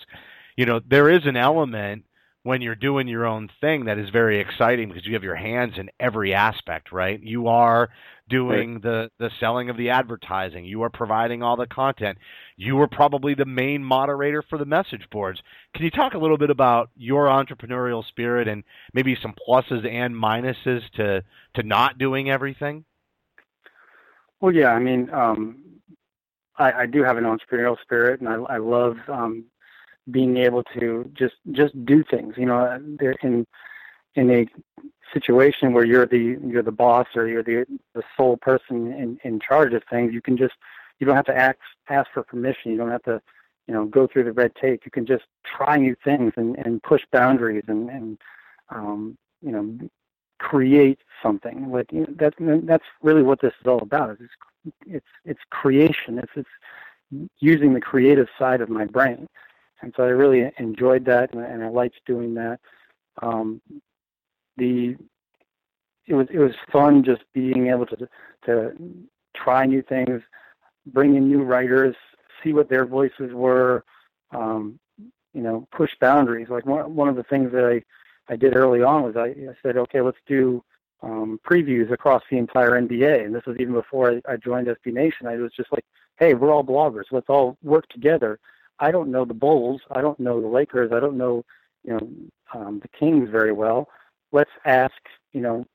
[0.57, 2.03] you know there is an element
[2.43, 5.73] when you're doing your own thing that is very exciting because you have your hands
[5.77, 7.21] in every aspect, right?
[7.21, 7.89] You are
[8.29, 8.81] doing right.
[8.81, 12.17] the the selling of the advertising, you are providing all the content.
[12.55, 15.41] You were probably the main moderator for the message boards.
[15.73, 20.15] Can you talk a little bit about your entrepreneurial spirit and maybe some pluses and
[20.15, 21.23] minuses to
[21.55, 22.85] to not doing everything?
[24.39, 25.63] Well, yeah, I mean, um,
[26.57, 29.45] I, I do have an entrepreneurial spirit, and I, I love um,
[30.11, 32.35] being able to just just do things.
[32.37, 32.79] You know,
[33.23, 33.45] in
[34.15, 34.47] in a
[35.13, 39.39] situation where you're the you're the boss or you're the the sole person in in
[39.39, 40.55] charge of things, you can just
[40.99, 41.57] you don't have to ask
[41.89, 42.71] ask for permission.
[42.71, 43.21] You don't have to
[43.67, 44.81] you know go through the red tape.
[44.85, 48.17] You can just try new things and and push boundaries and and
[48.69, 49.89] um, you know
[50.39, 51.71] create something.
[51.71, 54.17] Like you know, that's that's really what this is all about.
[54.19, 56.19] It's it's it's creation.
[56.19, 59.27] It's it's using the creative side of my brain
[59.81, 62.59] and so I really enjoyed that, and, and I liked doing that.
[63.21, 63.61] Um,
[64.57, 64.95] the
[66.07, 68.09] it was it was fun just being able to
[68.45, 68.73] to
[69.35, 70.21] try new things,
[70.87, 71.95] bring in new writers,
[72.43, 73.83] see what their voices were,
[74.31, 74.79] um,
[75.33, 76.49] you know, push boundaries.
[76.49, 77.83] Like one one of the things that I
[78.31, 80.63] I did early on was I, I said, okay, let's do
[81.01, 84.93] um, previews across the entire NBA, and this was even before I, I joined SB
[84.93, 85.27] Nation.
[85.27, 85.85] I was just like,
[86.17, 87.05] hey, we're all bloggers.
[87.11, 88.39] Let's all work together
[88.79, 89.81] I don't know the Bulls.
[89.91, 90.91] I don't know the Lakers.
[90.91, 91.43] I don't know,
[91.83, 92.09] you know,
[92.53, 93.89] um, the Kings very well.
[94.31, 94.95] Let's ask,
[95.33, 95.65] you know,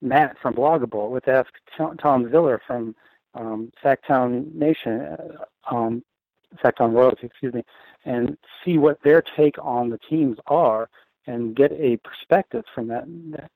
[0.00, 1.12] Matt from Blog-a-Bull.
[1.12, 2.94] Let's ask Tom Ziller from
[3.34, 6.04] um, Sactown Nation, uh, um,
[6.62, 7.64] Sactown Royalty, excuse me,
[8.04, 10.88] and see what their take on the teams are
[11.26, 13.50] and get a perspective from that.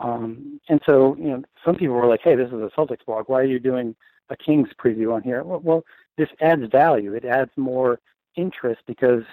[0.00, 3.28] Um, and so, you know, some people were like, "Hey, this is a Celtics blog.
[3.28, 3.94] Why are you doing
[4.28, 5.84] a Kings preview on here?" Well, well
[6.16, 7.14] this adds value.
[7.14, 8.00] It adds more
[8.36, 9.24] interest because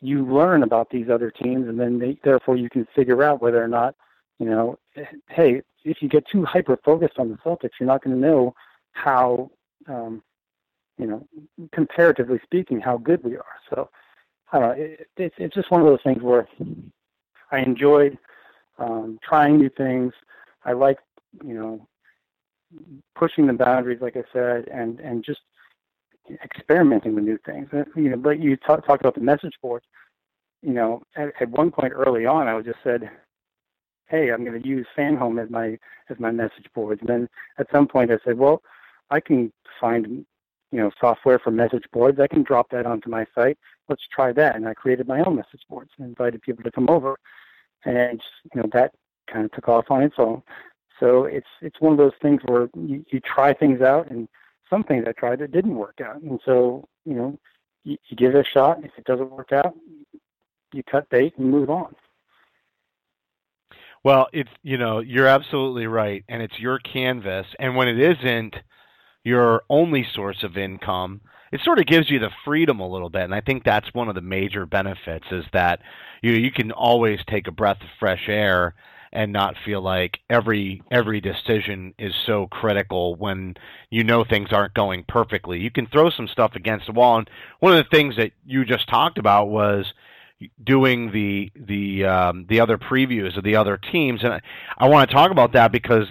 [0.00, 3.62] you learn about these other teams, and then they, therefore you can figure out whether
[3.62, 3.94] or not,
[4.38, 4.78] you know,
[5.28, 8.54] hey, if you get too hyper focused on the Celtics, you're not going to know
[8.92, 9.50] how,
[9.88, 10.22] um,
[10.98, 11.26] you know,
[11.72, 13.44] comparatively speaking, how good we are.
[13.70, 13.88] So,
[14.52, 14.84] I don't know.
[14.84, 16.48] It, it's it's just one of those things where
[17.52, 18.18] I enjoyed
[18.78, 20.12] um, trying new things.
[20.64, 20.98] I like,
[21.44, 21.86] you know,
[23.14, 25.40] pushing the boundaries, like I said, and and just
[26.42, 27.68] experimenting with new things.
[27.72, 29.86] Uh, you know, but you talk, talk about the message boards.
[30.62, 33.10] You know, at, at one point early on, I just said,
[34.06, 37.70] "Hey, I'm going to use FanHome as my as my message boards." And then at
[37.72, 38.62] some point, I said, "Well,
[39.10, 40.06] I can find
[40.72, 42.18] you know software for message boards.
[42.20, 43.58] I can drop that onto my site.
[43.88, 46.88] Let's try that." And I created my own message boards and invited people to come
[46.88, 47.16] over,
[47.84, 48.20] and
[48.52, 48.92] you know that
[49.32, 50.42] kind of took off on its own.
[50.98, 54.28] So it's it's one of those things where you, you try things out and
[54.70, 56.20] some things I tried that didn't work out.
[56.20, 57.38] And so, you know,
[57.84, 58.84] you, you give it a shot.
[58.84, 59.74] If it doesn't work out,
[60.72, 61.94] you cut bait and move on.
[64.04, 67.46] Well, it's you know you're absolutely right, and it's your canvas.
[67.58, 68.56] And when it isn't
[69.24, 71.20] your only source of income,
[71.52, 73.22] it sort of gives you the freedom a little bit.
[73.22, 75.80] And I think that's one of the major benefits is that
[76.22, 78.74] you you can always take a breath of fresh air
[79.12, 83.54] and not feel like every every decision is so critical when
[83.90, 85.60] you know things aren't going perfectly.
[85.60, 88.64] You can throw some stuff against the wall, and one of the things that you
[88.64, 89.92] just talked about was
[90.62, 94.40] doing the the um, the other previews of the other teams, and I,
[94.76, 96.06] I want to talk about that because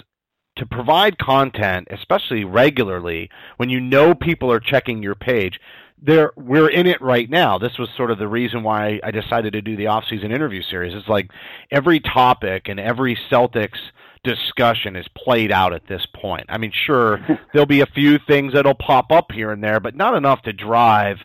[0.57, 5.59] to provide content, especially regularly, when you know people are checking your page,
[6.01, 7.57] there we're in it right now.
[7.57, 10.93] This was sort of the reason why I decided to do the off-season interview series.
[10.93, 11.31] It's like
[11.71, 13.79] every topic and every Celtics
[14.23, 16.45] discussion is played out at this point.
[16.49, 17.19] I mean, sure,
[17.53, 20.53] there'll be a few things that'll pop up here and there, but not enough to
[20.53, 21.17] drive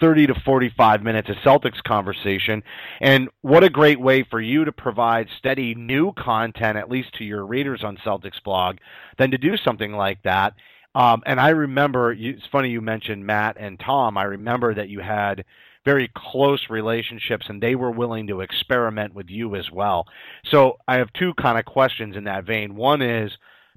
[0.00, 2.62] 30 to 45 minutes of Celtics conversation.
[3.00, 7.24] And what a great way for you to provide steady new content, at least to
[7.24, 8.76] your readers on Celtics blog,
[9.18, 10.54] than to do something like that
[10.94, 14.16] um, and I remember, it's funny you mentioned Matt and Tom.
[14.16, 15.44] I remember that you had
[15.84, 20.06] very close relationships and they were willing to experiment with you as well.
[20.44, 22.74] So I have two kind of questions in that vein.
[22.74, 23.32] One is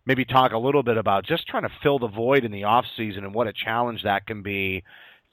[0.05, 2.85] maybe talk a little bit about just trying to fill the void in the off
[2.97, 4.83] season and what a challenge that can be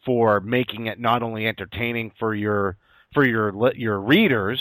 [0.04, 2.76] for making it not only entertaining for your
[3.12, 4.60] for your your readers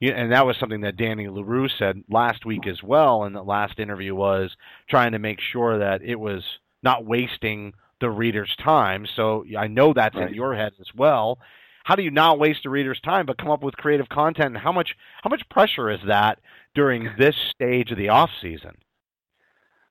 [0.00, 3.78] and that was something that Danny Leroux said last week as well in the last
[3.78, 4.54] interview was
[4.88, 6.42] trying to make sure that it was
[6.82, 9.06] not wasting the reader's time.
[9.16, 10.28] So I know that's right.
[10.28, 11.38] in your head as well.
[11.84, 14.54] How do you not waste the reader's time but come up with creative content?
[14.54, 16.40] And how much how much pressure is that
[16.74, 18.76] during this stage of the off season?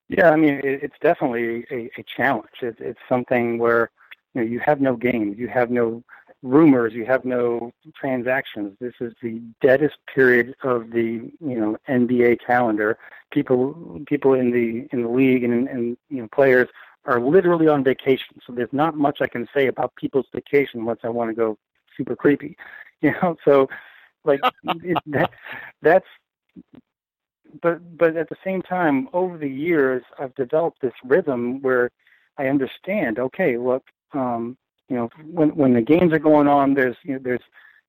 [0.09, 2.49] Yeah, I mean it's definitely a, a challenge.
[2.61, 3.89] It's, it's something where
[4.33, 6.03] you know you have no games, you have no
[6.43, 8.77] rumors, you have no transactions.
[8.79, 12.99] This is the deadest period of the you know NBA calendar.
[13.31, 16.67] People people in the in the league and, and you know players
[17.05, 18.39] are literally on vacation.
[18.45, 21.57] So there's not much I can say about people's vacation unless I want to go
[21.97, 22.55] super creepy.
[23.01, 23.67] You know, so
[24.23, 24.39] like
[24.81, 25.31] it, that,
[25.81, 26.05] that's
[27.61, 31.91] but but at the same time over the years I've developed this rhythm where
[32.37, 34.57] I understand, okay, look, um,
[34.93, 37.41] you know, when when the games are going on, there's you know, there's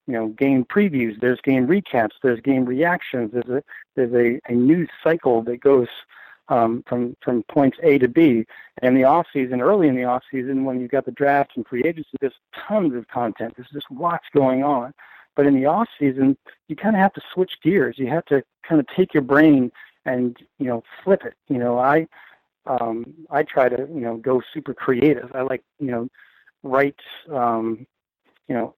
[0.07, 3.31] you know game previews, there's game recaps, there's game reactions.
[3.35, 3.62] There's a
[3.95, 5.88] there's a, a news cycle that goes
[6.49, 8.47] um, from from points A to B.
[8.81, 11.67] And the off season, early in the off season, when you've got the draft and
[11.67, 13.53] free agency, there's tons of content.
[13.55, 14.95] There's just lots going on.
[15.37, 16.38] But in the off season,
[16.69, 17.99] you kind of have to switch gears.
[17.99, 19.71] You have to kind of take your brain
[20.07, 21.35] and you know flip it.
[21.49, 22.07] You know, I
[22.64, 25.31] um, I try to you know go super creative.
[25.35, 26.09] I like you know
[26.64, 26.98] write,
[27.31, 27.87] um,
[28.48, 28.74] you know,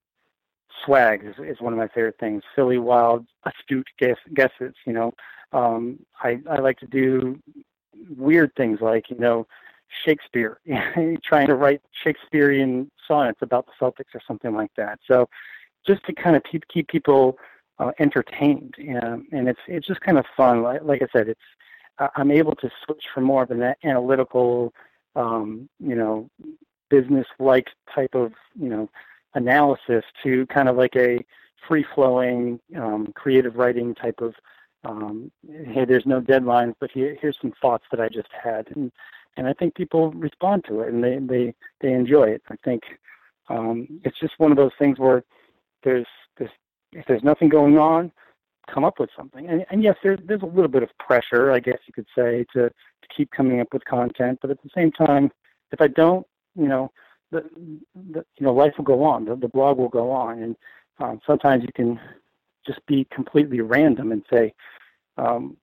[0.85, 2.43] swag is, is one of my favorite things.
[2.55, 4.75] Silly, wild, astute guess, guesses.
[4.85, 5.15] You know,
[5.53, 7.39] um, I I like to do
[8.17, 9.47] weird things like you know
[10.05, 10.61] Shakespeare,
[11.25, 14.99] trying to write Shakespearean sonnets about the Celtics or something like that.
[15.09, 15.29] So
[15.87, 17.39] just to kind of keep keep people
[17.79, 20.63] uh, entertained, and, and it's it's just kind of fun.
[20.63, 21.41] Like, like I said, it's
[22.17, 24.73] I'm able to switch from more of an analytical,
[25.15, 26.29] um, you know,
[26.91, 28.89] business like type of you know
[29.35, 31.25] analysis to kind of like a
[31.67, 34.35] free flowing um, creative writing type of
[34.85, 38.69] um, hey there's no deadlines but here, here's some thoughts that I just had.
[38.75, 38.93] And
[39.37, 42.43] and I think people respond to it and they they they enjoy it.
[42.49, 42.83] I think
[43.49, 45.25] um, it's just one of those things where
[45.83, 46.07] there's
[46.39, 46.51] there's
[46.93, 48.13] if there's nothing going on
[48.73, 49.49] come up with something.
[49.49, 52.45] And, and yes there's there's a little bit of pressure I guess you could say
[52.55, 55.31] to to keep coming up with content but at the same time
[55.73, 56.91] if I don't you know,
[57.31, 57.45] the,
[57.95, 59.25] the you know life will go on.
[59.25, 60.57] The, the blog will go on, and
[60.99, 62.01] um, sometimes you can
[62.67, 64.55] just be completely random and say,
[65.19, 65.57] um,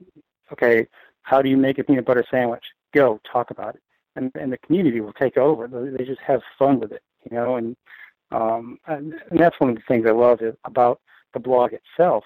[0.52, 0.88] okay,
[1.24, 2.64] how do you make a peanut butter sandwich?
[2.94, 3.82] Go talk about it,
[4.16, 5.68] and and the community will take over.
[5.68, 7.76] They just have fun with it, you know, and
[8.32, 11.00] um, and, and that's one of the things I love is, about
[11.34, 12.24] the blog itself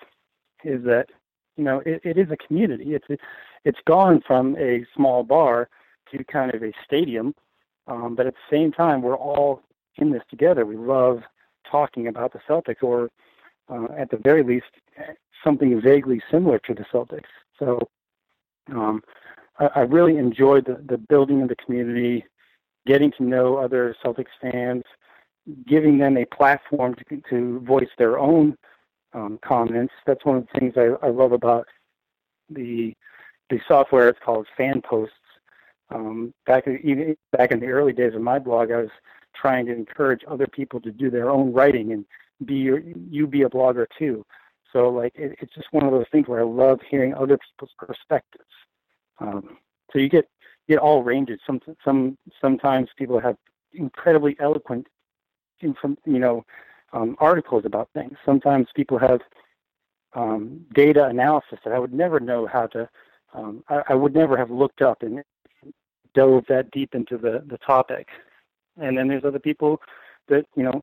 [0.64, 1.08] is that
[1.56, 2.96] you know it, it is a community.
[2.96, 3.22] It's
[3.64, 5.70] it's gone from a small bar
[6.12, 7.36] to kind of a stadium
[7.88, 9.62] um, but at the same time, we're all
[9.98, 10.66] in this together.
[10.66, 11.22] We love
[11.70, 13.10] talking about the Celtics, or
[13.70, 14.66] uh, at the very least,
[15.44, 17.24] something vaguely similar to the Celtics.
[17.60, 17.80] So
[18.72, 19.02] um,
[19.60, 22.26] I, I really enjoyed the, the building of the community,
[22.86, 24.84] getting to know other Celtics fans,
[25.66, 28.58] giving them a platform to, to voice their own
[29.14, 29.94] um, comments.
[30.06, 31.66] That's one of the things I, I love about
[32.50, 32.94] the
[33.50, 34.10] the software.
[34.10, 35.16] It's called Fan Posts,
[35.90, 38.90] um, back in, even back in the early days of my blog, I was
[39.36, 42.06] trying to encourage other people to do their own writing and
[42.46, 42.80] be your,
[43.10, 44.26] you be a blogger too.
[44.74, 47.72] So like it, it's just one of those things where I love hearing other people's
[47.78, 48.44] perspectives.
[49.20, 49.58] Um,
[49.92, 50.28] so you get
[50.68, 51.40] you get all ranges.
[51.48, 53.38] Some some sometimes people have
[53.74, 54.88] incredibly eloquent,
[55.62, 55.74] you
[56.06, 56.46] know,
[56.94, 58.18] um, articles about things.
[58.26, 59.22] Sometimes people have
[60.14, 62.90] um, data analysis that I would never know how to.
[63.34, 65.22] Um, I, I would never have looked up and
[66.14, 68.08] dove that deep into the the topic.
[68.80, 69.82] And then there's other people
[70.28, 70.82] that you know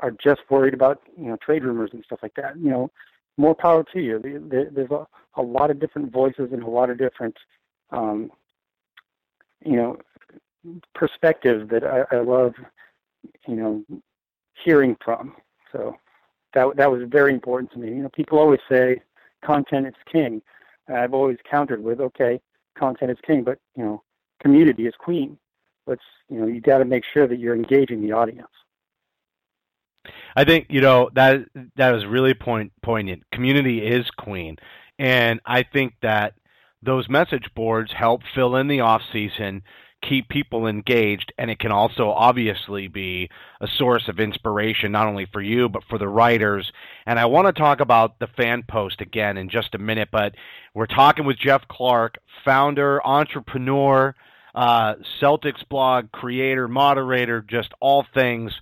[0.00, 2.56] are just worried about you know trade rumors and stuff like that.
[2.58, 2.90] You know,
[3.36, 4.20] more power to you.
[4.20, 7.36] There's a, a lot of different voices and a lot of different
[7.90, 8.30] um,
[9.64, 9.98] you know
[10.94, 12.54] perspectives that I, I love
[13.46, 13.84] you know
[14.64, 15.34] hearing from.
[15.72, 15.96] So
[16.54, 17.88] that that was very important to me.
[17.88, 19.02] You know, people always say
[19.44, 20.42] content is king.
[20.90, 22.40] I've always countered with, okay,
[22.78, 24.02] content is king, but you know,
[24.42, 25.38] community is queen.
[25.86, 28.48] Let's you know, you got to make sure that you're engaging the audience.
[30.36, 31.40] I think you know that
[31.76, 33.24] that is really point, poignant.
[33.32, 34.56] Community is queen,
[34.98, 36.34] and I think that
[36.82, 39.62] those message boards help fill in the off season
[40.02, 43.28] keep people engaged and it can also obviously be
[43.60, 46.72] a source of inspiration not only for you but for the writers
[47.06, 50.34] and i want to talk about the fan post again in just a minute but
[50.74, 54.14] we're talking with jeff clark founder entrepreneur
[54.54, 58.52] uh, celtics blog creator moderator just all things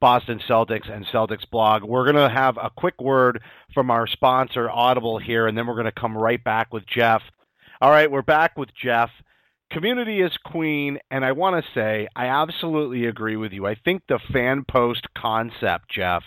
[0.00, 1.82] Boston Celtics and Celtics blog.
[1.82, 3.42] We're going to have a quick word
[3.74, 7.20] from our sponsor, Audible, here, and then we're going to come right back with Jeff.
[7.80, 9.10] All right, we're back with Jeff
[9.70, 13.66] community is queen, and I want to say I absolutely agree with you.
[13.66, 16.22] I think the fan post concept, Jeff,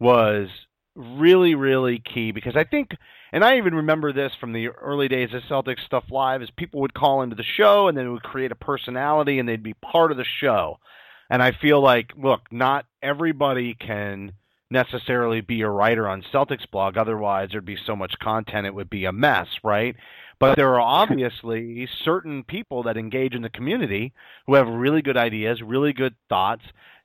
[0.00, 0.48] was
[0.94, 2.90] really, really key because I think,
[3.32, 6.80] and I even remember this from the early days of Celtics Stuff Live, is people
[6.80, 9.74] would call into the show and then it would create a personality and they'd be
[9.74, 10.78] part of the show.
[11.30, 14.32] And I feel like, look, not everybody can
[14.70, 16.96] necessarily be a writer on Celtics blog.
[16.96, 19.96] Otherwise, there'd be so much content, it would be a mess, right?
[20.38, 24.12] But there are obviously certain people that engage in the community
[24.46, 26.64] who have really good ideas, really good thoughts,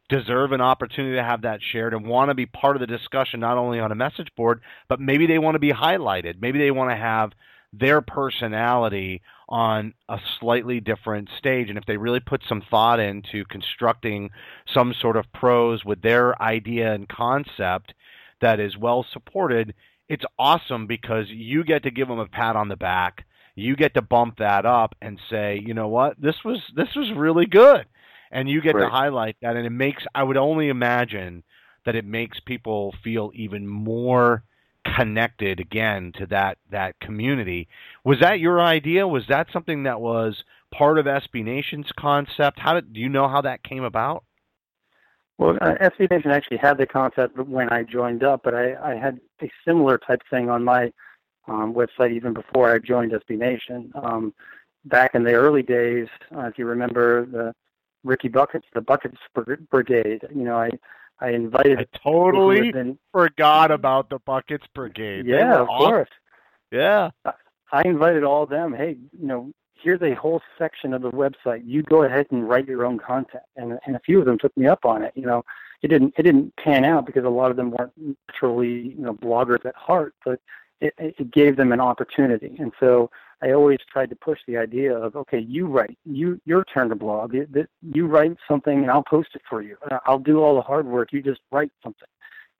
[0.10, 3.40] deserve an opportunity to have that shared and want to be part of the discussion
[3.40, 6.42] not only on a message board, but maybe they want to be highlighted.
[6.42, 7.32] Maybe they want to have
[7.72, 11.70] their personality on a slightly different stage.
[11.70, 14.30] And if they really put some thought into constructing
[14.72, 17.94] some sort of prose with their idea and concept
[18.42, 19.74] that is well supported,
[20.10, 23.26] it's awesome because you get to give them a pat on the back.
[23.56, 27.12] You get to bump that up and say, you know what, this was this was
[27.16, 27.86] really good,
[28.32, 28.86] and you get right.
[28.86, 30.04] to highlight that, and it makes.
[30.16, 31.44] I would only imagine
[31.86, 34.44] that it makes people feel even more
[34.96, 37.68] connected again to that that community.
[38.04, 39.08] Was that your idea?
[39.08, 40.44] Was that something that was
[40.74, 42.60] part of SB Nation's concept?
[42.60, 44.24] How did do you know how that came about?
[45.44, 48.96] Well, uh, SB Nation actually had the concept when I joined up, but I, I
[48.96, 50.94] had a similar type thing on my
[51.50, 53.92] um, website even before I joined SB Nation.
[54.02, 54.34] Um,
[54.86, 57.54] back in the early days, uh, if you remember the
[58.06, 59.18] Ricky Buckets, the Buckets
[59.70, 60.70] Brigade, you know, I
[61.20, 61.80] I invited.
[61.80, 65.26] I totally been, forgot about the Buckets Brigade.
[65.26, 65.90] Yeah, of awesome.
[65.90, 66.10] course.
[66.72, 67.10] Yeah.
[67.72, 68.74] I invited all of them.
[68.74, 69.52] Hey, you know,
[69.84, 71.62] here's a whole section of the website.
[71.66, 73.44] You go ahead and write your own content.
[73.56, 75.14] And and a few of them took me up on it.
[75.16, 75.44] You know,
[75.82, 79.14] it didn't it didn't pan out because a lot of them weren't naturally you know
[79.14, 80.40] bloggers at heart, but
[80.82, 82.56] it, it gave them an opportunity.
[82.60, 83.12] And so
[83.42, 86.96] I always tried to push the idea of okay, you write, you your turn to
[86.96, 87.36] blog.
[87.82, 89.78] You write something and I'll post it for you.
[89.92, 91.12] Uh, I'll do all the hard work.
[91.12, 92.08] You just write something.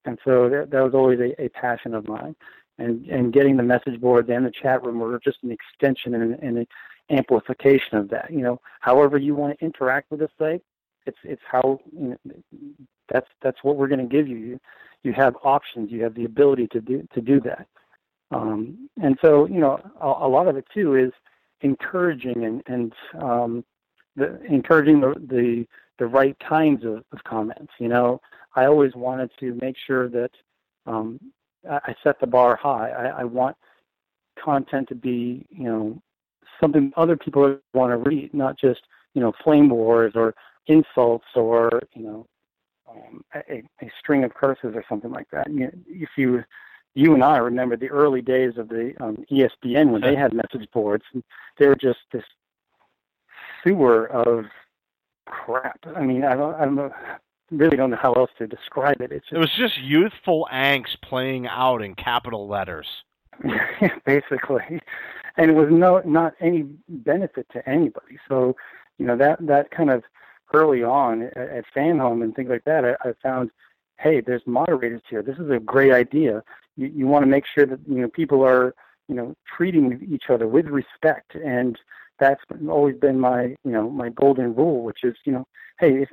[0.06, 2.36] And so that, that was always a, a passion of mine
[2.78, 6.34] and and getting the message boards and the chat room were just an extension and,
[6.42, 6.66] and
[7.10, 8.30] amplification of that.
[8.30, 10.62] You know, however you want to interact with the site,
[11.06, 12.34] it's it's how you know,
[13.08, 14.36] that's that's what we're going to give you.
[14.36, 14.60] you.
[15.02, 15.90] You have options.
[15.92, 17.66] You have the ability to do to do that.
[18.30, 21.12] Um, and so, you know, a, a, lot of it too is
[21.60, 22.92] encouraging and and
[23.22, 23.64] um,
[24.16, 25.66] the, encouraging the, the
[25.98, 27.72] the right kinds of, of comments.
[27.78, 28.20] You know,
[28.56, 30.30] I always wanted to make sure that
[30.86, 31.20] um,
[31.68, 32.90] I, I set the bar high.
[32.90, 33.56] I, I want
[34.42, 36.02] content to be, you know,
[36.60, 38.82] something other people want to read, not just
[39.14, 40.34] you know flame wars or
[40.66, 42.26] insults or you know
[42.88, 45.50] um, a, a string of curses or something like that.
[45.50, 46.44] You, if you
[46.94, 50.68] you and I remember the early days of the um, ESPN when they had message
[50.72, 51.04] boards,
[51.58, 52.22] they were just this
[53.64, 54.44] sewer of
[55.26, 55.80] crap.
[55.96, 56.92] I mean, I don't, I don't know,
[57.50, 59.10] really don't know how else to describe it.
[59.10, 62.86] It's just, it was just youthful angst playing out in capital letters.
[64.06, 64.80] basically,
[65.36, 68.18] and it was no not any benefit to anybody.
[68.28, 68.56] So,
[68.98, 70.04] you know that that kind of
[70.52, 73.50] early on at, at fan home and things like that, I, I found,
[73.98, 75.22] hey, there's moderators here.
[75.22, 76.42] This is a great idea.
[76.76, 78.74] You, you want to make sure that you know people are
[79.08, 81.78] you know treating each other with respect, and
[82.18, 85.46] that's always been my you know my golden rule, which is you know,
[85.78, 86.10] hey, if,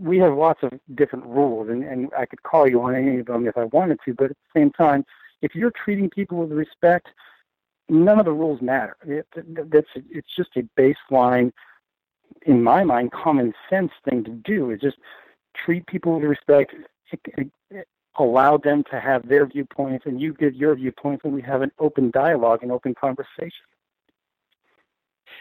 [0.00, 3.26] we have lots of different rules, and, and I could call you on any of
[3.26, 5.04] them if I wanted to, but at the same time,
[5.40, 7.08] if you're treating people with respect,
[7.88, 8.96] none of the rules matter.
[9.06, 9.26] It,
[9.70, 11.52] that's it's just a baseline,
[12.46, 14.70] in my mind, common sense thing to do.
[14.70, 14.98] Is just
[15.64, 16.74] treat people with respect,
[18.18, 21.72] allow them to have their viewpoints, and you give your viewpoints, and we have an
[21.78, 23.64] open dialogue and open conversation.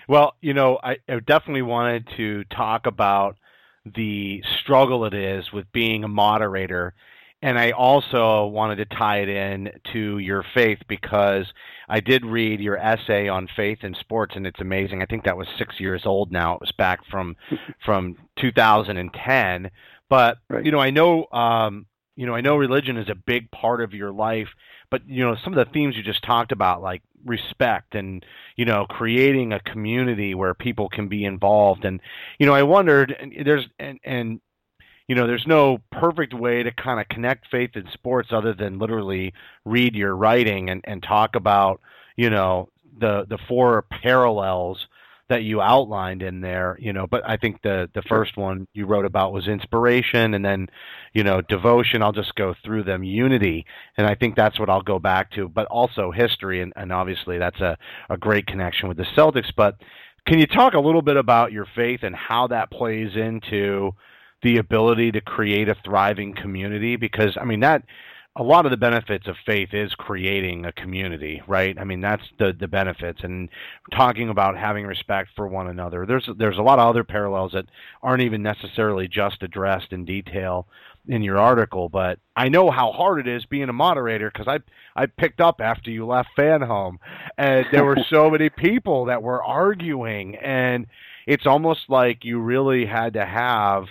[0.08, 3.38] Well, you know, I, I definitely wanted to talk about
[3.86, 6.94] the struggle it is with being a moderator
[7.42, 11.52] and I also wanted to tie it in to your faith because
[11.90, 15.02] I did read your essay on faith in sports, and it's amazing.
[15.02, 16.54] I think that was six years old now.
[16.56, 17.36] It was back from
[17.86, 19.72] from 2010.
[20.10, 20.64] But right.
[20.64, 23.94] you know, I know um, you know, I know religion is a big part of
[23.94, 24.50] your life,
[24.92, 28.24] but you know, some of the themes you just talked about, like respect and
[28.56, 32.02] you know, creating a community where people can be involved, and
[32.38, 34.42] you know, I wondered, and there's and and
[35.08, 38.80] you know, there's no perfect way to kind of connect faith in sports other than
[38.80, 39.34] literally
[39.66, 41.82] read your writing and, and talk about,
[42.16, 44.88] you know, the the four parallels
[45.32, 48.86] that you outlined in there, you know, but I think the the first one you
[48.86, 50.68] wrote about was inspiration and then,
[51.14, 54.82] you know, devotion, I'll just go through them, unity, and I think that's what I'll
[54.82, 57.78] go back to, but also history and, and obviously that's a,
[58.10, 59.52] a great connection with the Celtics.
[59.56, 59.78] But
[60.28, 63.94] can you talk a little bit about your faith and how that plays into
[64.44, 67.84] the ability to create a thriving community because I mean that
[68.38, 71.78] a lot of the benefits of faith is creating a community, right?
[71.78, 73.50] I mean, that's the the benefits and
[73.92, 76.06] talking about having respect for one another.
[76.06, 77.66] There's there's a lot of other parallels that
[78.02, 80.68] aren't even necessarily just addressed in detail
[81.08, 84.60] in your article, but I know how hard it is being a moderator because I
[84.96, 87.00] I picked up after you left Fan Home,
[87.38, 90.88] and there were so many people that were arguing, and
[91.28, 93.88] it's almost like you really had to have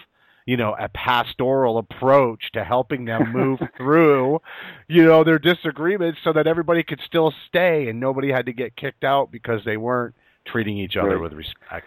[0.47, 4.41] you know a pastoral approach to helping them move through
[4.89, 8.77] you know their disagreements so that everybody could still stay and nobody had to get
[8.77, 10.15] kicked out because they weren't
[10.47, 11.21] treating each other right.
[11.21, 11.87] with respect.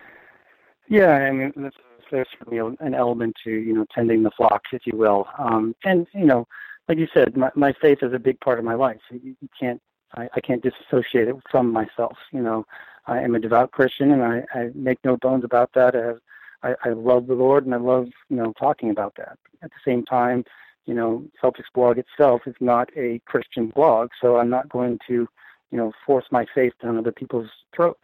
[0.87, 4.97] Yeah i mean there's certainly an element to you know tending the flock if you
[4.97, 5.27] will.
[5.37, 6.47] Um and you know
[6.87, 8.99] like you said my, my faith is a big part of my life.
[9.09, 9.81] You, you can't
[10.15, 12.65] I, I can't disassociate it from myself you know.
[13.05, 15.95] I am a devout christian and i i make no bones about that.
[15.95, 16.19] I have
[16.63, 19.37] I, I love the Lord and I love you know talking about that.
[19.61, 20.43] At the same time,
[20.85, 25.27] you know, Celtics blog itself is not a Christian blog, so I'm not going to
[25.71, 27.99] you know force my faith down other people's throats.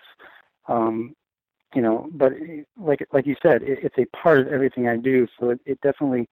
[0.68, 1.16] Um,
[1.76, 2.34] you know, but
[2.78, 5.82] like like you said, it, it's a part of everything I do, so it, it
[5.82, 6.28] definitely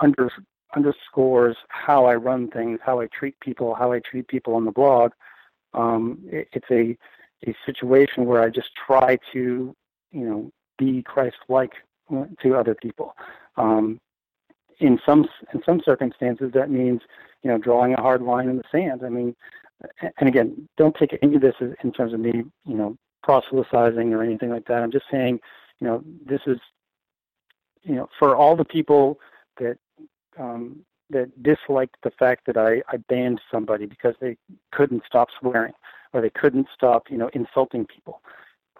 [0.00, 0.30] under
[0.74, 4.72] underscores how I run things, how I treat people, how I treat people on the
[4.72, 5.12] blog.
[5.74, 6.96] Um, it, it's a
[7.46, 9.76] a situation where I just try to,
[10.10, 11.72] you know, be Christ-like
[12.42, 13.14] to other people.
[13.56, 14.00] Um,
[14.78, 17.00] in some in some circumstances, that means
[17.42, 19.02] you know drawing a hard line in the sand.
[19.04, 19.34] I mean,
[20.18, 24.22] and again, don't take any of this in terms of me, you know, proselytizing or
[24.22, 24.82] anything like that.
[24.82, 25.40] I'm just saying,
[25.80, 26.58] you know, this is,
[27.82, 29.18] you know, for all the people
[29.58, 29.78] that
[30.38, 34.36] um, that disliked the fact that I, I banned somebody because they
[34.72, 35.72] couldn't stop swearing
[36.12, 38.22] or they couldn't stop, you know, insulting people.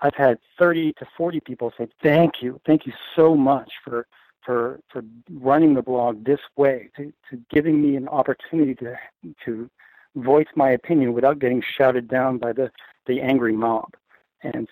[0.03, 4.07] I've had 30 to 40 people say, "Thank you, thank you so much for
[4.45, 8.97] for for running the blog this way, to, to giving me an opportunity to
[9.45, 9.71] to
[10.15, 12.71] voice my opinion without getting shouted down by the
[13.07, 13.95] the angry mob."
[14.43, 14.69] And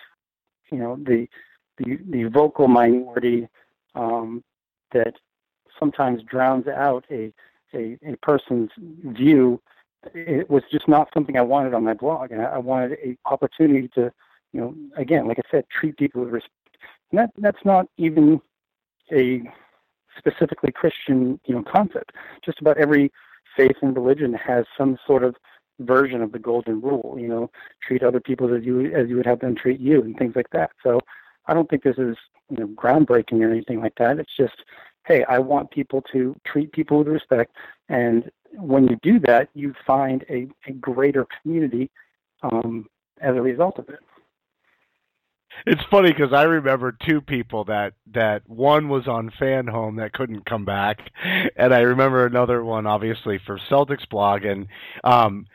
[0.71, 1.29] you know the
[1.79, 3.49] the the vocal minority
[3.95, 4.45] um,
[4.93, 5.15] that
[5.79, 7.33] sometimes drowns out a,
[7.73, 9.61] a a person's view.
[10.13, 13.17] It was just not something I wanted on my blog, and I, I wanted a
[13.25, 14.13] opportunity to
[14.55, 16.55] you know, again, like I said, treat people with respect.
[17.11, 18.41] And that that's not even
[19.13, 19.43] a
[20.17, 22.13] specifically Christian, you know, concept.
[22.45, 23.13] Just about every
[23.57, 25.35] faith and religion has some sort of
[25.81, 27.17] version of the golden rule.
[27.19, 27.51] You know,
[27.83, 30.51] treat other people as you as you would have them treat you, and things like
[30.51, 30.71] that.
[30.83, 31.01] So,
[31.47, 32.17] I don't think this is
[32.49, 34.21] you know groundbreaking or anything like that.
[34.21, 34.63] It's just,
[35.05, 37.57] hey, I want people to treat people with respect,
[37.89, 41.91] and when you do that, you find a, a greater community
[42.45, 42.87] um,
[43.21, 43.99] as a result of it
[45.67, 50.13] it's funny because I remember two people that that one was on Fan Home that
[50.13, 50.99] couldn't come back,
[51.57, 54.67] and I remember another one obviously for Celtics blog, and
[55.03, 55.47] um,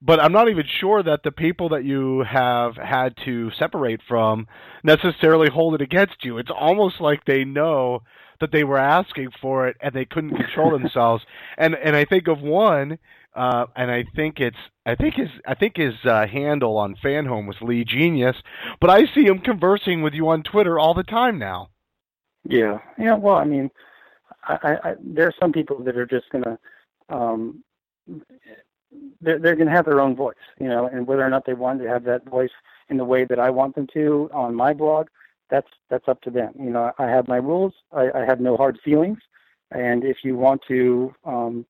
[0.00, 4.48] but I'm not even sure that the people that you have had to separate from
[4.82, 6.38] necessarily hold it against you.
[6.38, 8.02] It's almost like they know
[8.40, 11.24] that they were asking for it and they couldn't control themselves.
[11.56, 12.98] And and I think of one
[13.34, 17.46] uh, and I think it's I think his I think his uh, handle on FanHome
[17.46, 18.36] was Lee Genius,
[18.80, 21.70] but I see him conversing with you on Twitter all the time now.
[22.44, 23.14] Yeah, yeah.
[23.14, 23.70] Well, I mean,
[24.44, 26.58] I, I, there are some people that are just gonna
[27.08, 27.62] um,
[29.20, 31.80] they're, they're to have their own voice, you know, and whether or not they want
[31.80, 32.50] to have that voice
[32.88, 35.06] in the way that I want them to on my blog,
[35.50, 36.52] that's that's up to them.
[36.58, 37.72] You know, I have my rules.
[37.92, 39.18] I, I have no hard feelings,
[39.70, 41.66] and if you want to um,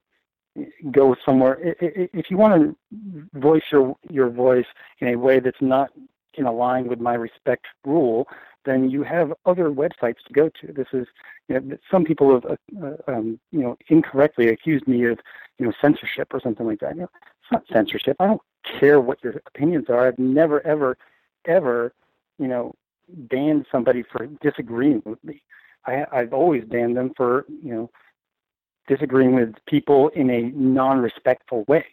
[0.90, 4.66] go somewhere, if you want to voice your your voice
[4.98, 5.90] in a way that's not
[6.34, 8.26] in line with my respect rule,
[8.64, 10.72] then you have other websites to go to.
[10.72, 11.07] This is,
[11.48, 12.44] you know, some people have,
[12.82, 15.18] uh, um, you know, incorrectly accused me of,
[15.59, 16.94] you know, censorship or something like that.
[16.94, 17.11] You know,
[17.42, 18.16] it's not censorship.
[18.20, 18.40] I don't
[18.78, 20.07] care what your opinions are.
[20.07, 20.96] I've never, ever,
[21.46, 21.92] ever,
[22.38, 22.74] you know,
[23.09, 25.42] banned somebody for disagreeing with me.
[25.86, 27.90] I, I've always banned them for, you know,
[28.89, 31.85] disagreeing with people in a non-respectful way.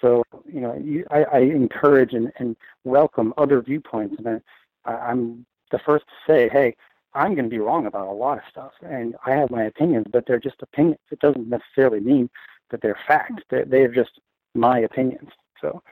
[0.00, 4.42] So, you know, you, I, I encourage and, and welcome other viewpoints, and
[4.84, 6.74] I, I'm the first to say, hey,
[7.14, 10.06] I'm going to be wrong about a lot of stuff, and I have my opinions,
[10.10, 11.00] but they're just opinions.
[11.10, 12.30] It doesn't necessarily mean
[12.70, 13.42] that they're facts.
[13.48, 14.18] They're, they're just
[14.54, 15.30] my opinions.
[15.60, 15.82] So,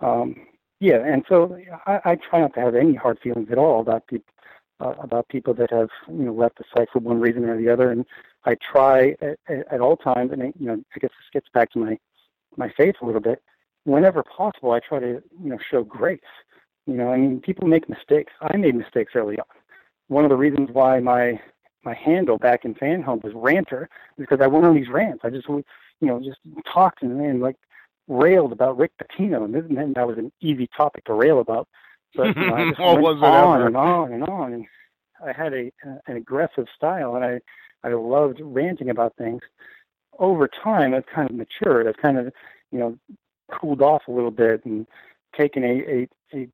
[0.00, 0.34] um,
[0.80, 4.06] yeah, and so I, I try not to have any hard feelings at all about
[4.08, 4.32] people
[4.82, 7.68] uh, about people that have you know left the site for one reason or the
[7.68, 8.04] other, and
[8.44, 11.78] I try at, at all times, and you know I guess this gets back to
[11.78, 11.98] my
[12.56, 13.42] my faith a little bit.
[13.84, 16.20] Whenever possible, I try to you know show grace
[16.86, 18.32] you know, I mean, people make mistakes.
[18.40, 19.46] I made mistakes early on.
[20.08, 21.40] One of the reasons why my
[21.84, 25.22] my handle back in fan home was ranter is because I went on these rants.
[25.24, 25.64] I just, you
[26.00, 26.38] know, just
[26.72, 27.56] talked and, and like
[28.06, 31.68] railed about Rick Pitino, and, this, and that was an easy topic to rail about.
[32.14, 33.66] But you know, I just went on ever?
[33.66, 34.66] and on and on, and
[35.24, 35.72] I had a
[36.06, 37.40] an aggressive style, and I
[37.84, 39.42] I loved ranting about things.
[40.18, 41.88] Over time, I've kind of matured.
[41.88, 42.32] I've kind of,
[42.70, 42.98] you know,
[43.50, 44.86] cooled off a little bit and
[45.36, 46.48] taken a, a, a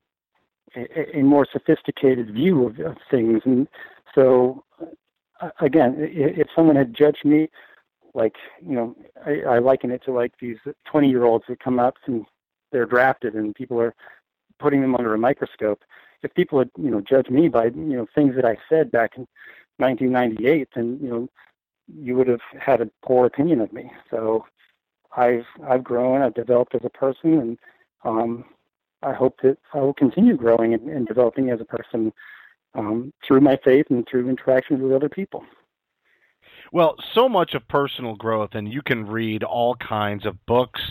[0.75, 3.41] a, a more sophisticated view of, of things.
[3.45, 3.67] And
[4.13, 4.63] so,
[5.41, 7.49] uh, again, if someone had judged me,
[8.13, 8.95] like you know,
[9.25, 12.25] I, I liken it to like these 20 year olds that come up and
[12.71, 13.95] they're drafted, and people are
[14.59, 15.83] putting them under a microscope.
[16.21, 19.17] If people had you know judged me by you know things that I said back
[19.17, 19.27] in
[19.77, 21.29] 1998, then you know
[21.87, 23.91] you would have had a poor opinion of me.
[24.09, 24.45] So
[25.15, 27.57] I've I've grown, I've developed as a person, and
[28.03, 28.45] um,
[29.01, 32.13] I hope that I will continue growing and, and developing as a person
[32.75, 35.45] um, through my faith and through interactions with other people.
[36.71, 40.81] Well, so much of personal growth, and you can read all kinds of books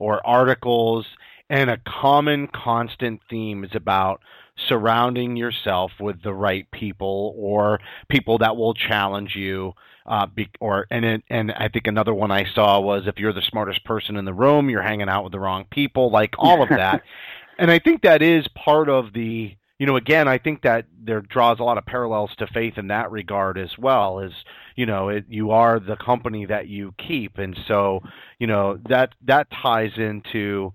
[0.00, 1.06] or articles,
[1.48, 4.20] and a common constant theme is about
[4.66, 9.74] surrounding yourself with the right people or people that will challenge you.
[10.04, 13.34] Uh, be, or and it, and I think another one I saw was if you're
[13.34, 16.62] the smartest person in the room, you're hanging out with the wrong people, like all
[16.62, 17.02] of that.
[17.58, 21.20] and I think that is part of the you know again I think that there
[21.20, 24.32] draws a lot of parallels to faith in that regard as well Is
[24.76, 27.38] you know it, you are the company that you keep.
[27.38, 28.02] And so
[28.38, 30.72] you know that that ties into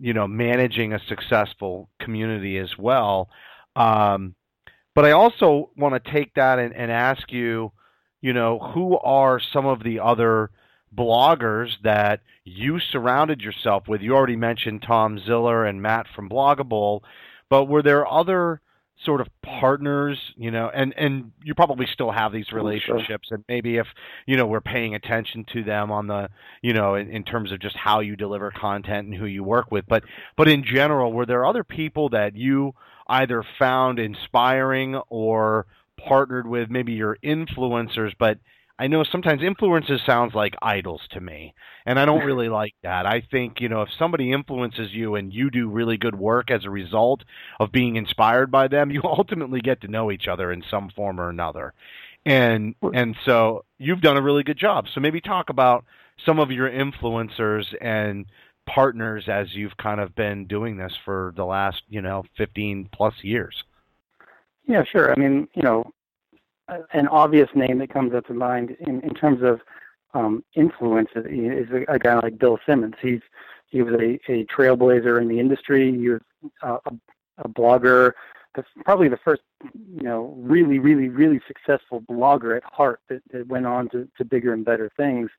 [0.00, 3.28] you know managing a successful community as well.
[3.76, 4.34] Um,
[4.94, 7.72] but I also want to take that and, and ask you
[8.20, 10.50] you know who are some of the other
[10.94, 14.00] bloggers that you surrounded yourself with?
[14.02, 17.02] You already mentioned Tom Ziller and Matt from Blog-a-Bull,
[17.52, 18.62] but were there other
[19.04, 23.34] sort of partners, you know, and and you probably still have these oh, relationships, sure.
[23.34, 23.86] and maybe if
[24.24, 26.30] you know we're paying attention to them on the,
[26.62, 29.70] you know, in, in terms of just how you deliver content and who you work
[29.70, 30.02] with, but
[30.34, 32.72] but in general, were there other people that you
[33.06, 35.66] either found inspiring or
[35.98, 38.38] partnered with, maybe your influencers, but
[38.82, 41.54] I know sometimes influences sounds like idols to me,
[41.86, 43.06] and I don't really like that.
[43.06, 46.64] I think you know if somebody influences you and you do really good work as
[46.64, 47.22] a result
[47.60, 51.20] of being inspired by them, you ultimately get to know each other in some form
[51.20, 51.74] or another.
[52.26, 54.86] And and so you've done a really good job.
[54.92, 55.84] So maybe talk about
[56.26, 58.26] some of your influencers and
[58.66, 63.14] partners as you've kind of been doing this for the last you know 15 plus
[63.22, 63.62] years.
[64.66, 65.12] Yeah, sure.
[65.12, 65.92] I mean, you know,
[66.92, 69.60] an obvious name that comes up to mind in, in terms of
[70.14, 72.94] um, influence is a, a, guy like Bill Simmons.
[73.00, 73.20] He's
[73.68, 75.90] he was a, a trailblazer in the industry.
[75.98, 76.20] He was
[76.62, 76.92] uh, a,
[77.38, 78.12] a blogger.
[78.54, 79.40] That's probably the first,
[79.72, 84.24] you know, really, really, really successful blogger at heart that, that went on to, to
[84.26, 85.30] bigger and better things.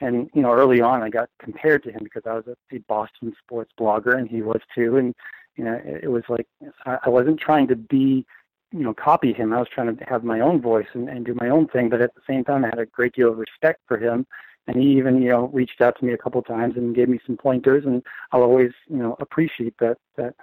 [0.00, 2.78] And you know, early on, I got compared to him because I was a, a
[2.80, 4.96] Boston sports blogger, and he was too.
[4.96, 5.14] And
[5.56, 6.46] you know, it, it was like
[6.86, 8.24] I, I wasn't trying to be
[8.72, 9.52] you know copy him.
[9.52, 12.00] I was trying to have my own voice and, and do my own thing, but
[12.00, 14.26] at the same time, I had a great deal of respect for him.
[14.66, 17.18] And he even you know reached out to me a couple times and gave me
[17.26, 18.02] some pointers, and
[18.32, 20.34] I'll always you know appreciate that that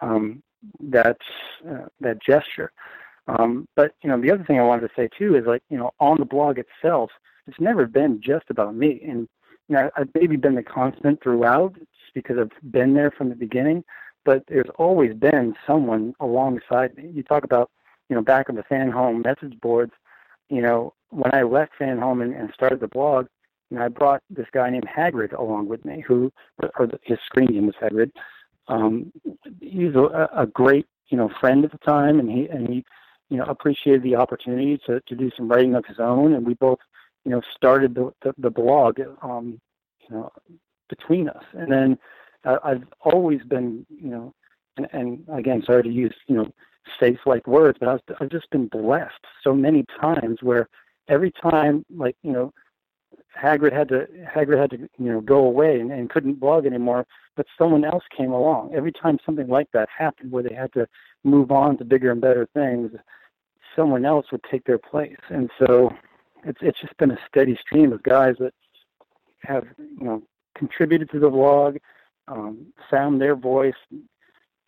[0.00, 0.42] um,
[0.80, 1.18] that
[1.68, 2.72] uh, that gesture.
[3.28, 5.78] Um, but you know the other thing I wanted to say too is like you
[5.78, 7.10] know on the blog itself,
[7.46, 9.28] it's never been just about me, and
[9.68, 11.74] you know I've maybe been the constant throughout.
[11.74, 13.84] just because I've been there from the beginning,
[14.24, 17.10] but there's always been someone alongside me.
[17.12, 17.70] You talk about,
[18.08, 19.92] you know, back on the fan home message boards,
[20.48, 23.26] you know, when I left fan home and, and started the blog,
[23.70, 26.32] you know, I brought this guy named Hagrid along with me, who,
[26.78, 28.10] or his screen name was Hagrid.
[28.68, 29.12] Um,
[29.60, 32.84] he's a, a great, you know, friend at the time, and he and he,
[33.28, 36.54] you know, appreciated the opportunity to to do some writing of his own, and we
[36.54, 36.78] both,
[37.24, 39.60] you know, started the the, the blog, um,
[40.00, 40.30] you know,
[40.88, 41.98] between us, and then
[42.44, 44.34] I've always been, you know,
[44.76, 46.52] and, and again, sorry to use, you know,
[46.98, 50.68] faith-like words, but I've, I've just been blessed so many times where
[51.08, 52.52] every time, like, you know,
[53.40, 57.06] Hagrid had to Hagrid had to you know go away and, and couldn't blog anymore,
[57.36, 58.74] but someone else came along.
[58.74, 60.86] Every time something like that happened, where they had to
[61.24, 62.90] move on to bigger and better things,
[63.76, 65.18] someone else would take their place.
[65.28, 65.90] And so
[66.44, 68.52] it's it's just been a steady stream of guys that
[69.42, 70.22] have you know
[70.56, 71.76] contributed to the blog,
[72.30, 73.74] um, found their voice,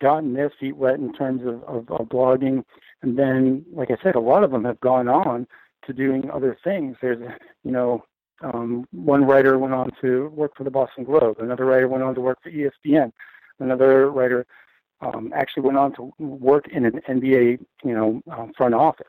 [0.01, 2.63] gotten their feet wet in terms of, of, of blogging,
[3.01, 5.47] and then, like I said, a lot of them have gone on
[5.85, 6.95] to doing other things.
[7.01, 7.19] There's,
[7.63, 8.03] you know,
[8.41, 11.37] um, one writer went on to work for the Boston Globe.
[11.39, 13.11] Another writer went on to work for ESPN.
[13.59, 14.45] Another writer
[15.01, 19.07] um, actually went on to work in an NBA, you know, um, front office.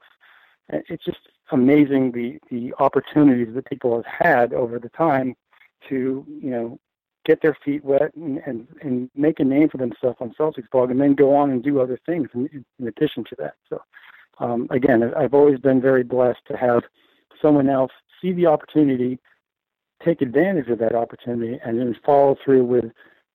[0.68, 1.18] It's just
[1.52, 5.34] amazing the the opportunities that people have had over the time
[5.88, 6.78] to, you know,
[7.24, 10.90] get their feet wet and, and, and make a name for themselves on Celtics blog,
[10.90, 13.54] and then go on and do other things in, in addition to that.
[13.68, 13.80] So,
[14.38, 16.82] um, again, I've always been very blessed to have
[17.40, 19.18] someone else see the opportunity,
[20.04, 22.86] take advantage of that opportunity, and then follow through with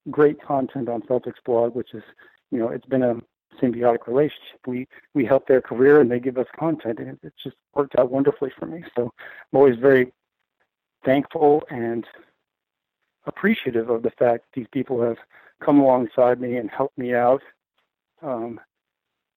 [0.09, 2.03] great content on Celtics blog, which is,
[2.51, 3.15] you know, it's been a
[3.61, 4.59] symbiotic relationship.
[4.65, 8.11] We we help their career and they give us content, and it's just worked out
[8.11, 8.83] wonderfully for me.
[8.95, 10.11] So I'm always very
[11.05, 12.05] thankful and
[13.30, 15.17] appreciative of the fact these people have
[15.63, 17.41] come alongside me and helped me out.
[18.21, 18.59] Um,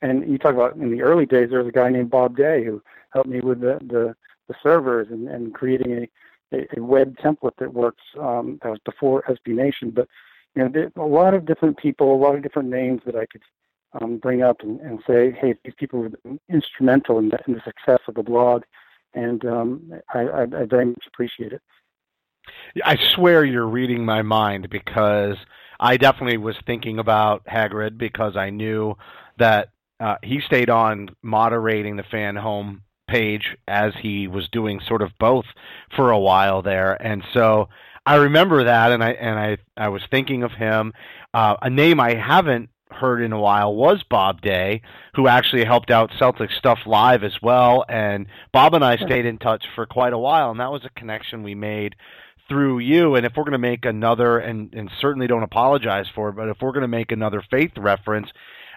[0.00, 2.64] and you talk about in the early days, there was a guy named Bob Day
[2.64, 2.82] who
[3.12, 4.16] helped me with the the,
[4.48, 6.08] the servers and, and creating
[6.52, 8.02] a, a, a web template that works.
[8.18, 10.08] Um, that was before SB Nation, but
[10.54, 13.26] you know, there, a lot of different people, a lot of different names that I
[13.26, 13.42] could
[14.00, 16.10] um, bring up and, and say, hey, these people were
[16.48, 18.62] instrumental in the, in the success of the blog,
[19.14, 21.62] and um, I, I, I very much appreciate it.
[22.84, 25.36] I swear you're reading my mind because
[25.78, 28.94] I definitely was thinking about Hagrid because I knew
[29.38, 29.70] that
[30.00, 35.10] uh, he stayed on moderating the fan home page as he was doing sort of
[35.18, 35.44] both
[35.94, 37.68] for a while there, and so
[38.04, 40.92] I remember that, and I and I I was thinking of him.
[41.32, 44.82] Uh, a name I haven't heard in a while was Bob Day,
[45.14, 47.84] who actually helped out Celtic Stuff Live as well.
[47.88, 51.00] And Bob and I stayed in touch for quite a while, and that was a
[51.00, 51.94] connection we made
[52.52, 53.14] through you.
[53.14, 56.50] And if we're going to make another, and, and certainly don't apologize for it, but
[56.50, 58.28] if we're going to make another faith reference,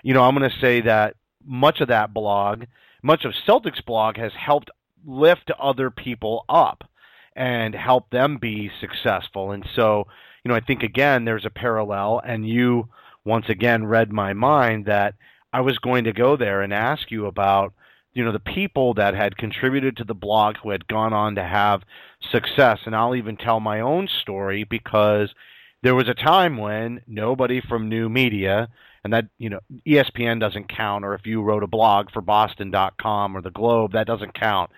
[0.02, 1.16] you know, I'm going to say that
[1.46, 2.64] much of that blog,
[3.04, 4.72] much of Celtics blog has helped
[5.06, 6.86] lift other people up
[7.36, 9.52] and help them be successful.
[9.52, 10.08] And so,
[10.44, 12.88] you know, I think again, there's a parallel, and you
[13.26, 15.16] once again read my mind that
[15.52, 17.74] I was going to go there and ask you about
[18.16, 21.44] you know the people that had contributed to the blog who had gone on to
[21.44, 21.84] have
[22.32, 22.80] success.
[22.86, 25.36] And I'll even tell my own story because
[25.84, 28.70] there was a time when nobody from new media
[29.04, 33.38] and that you know ESPN doesn't count or if you wrote a blog for boston.com
[33.38, 34.72] or the globe that doesn't count.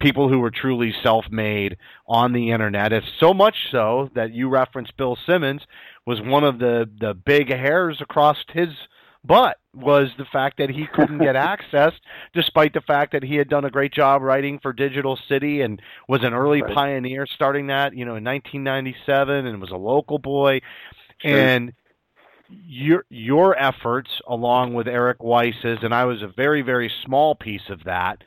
[0.00, 1.76] People who were truly self-made
[2.06, 5.62] on the internet it's so much so that you referenced Bill Simmons
[6.06, 8.70] was one of the the big hairs across his
[9.24, 11.92] butt was the fact that he couldn't get access,
[12.34, 15.80] despite the fact that he had done a great job writing for Digital City and
[16.08, 16.74] was an early right.
[16.74, 20.60] pioneer starting that, you know, in 1997 and was a local boy.
[21.18, 21.36] Sure.
[21.36, 21.72] And
[22.66, 27.68] your your efforts along with Eric Weiss's and I was a very very small piece
[27.68, 28.24] of that,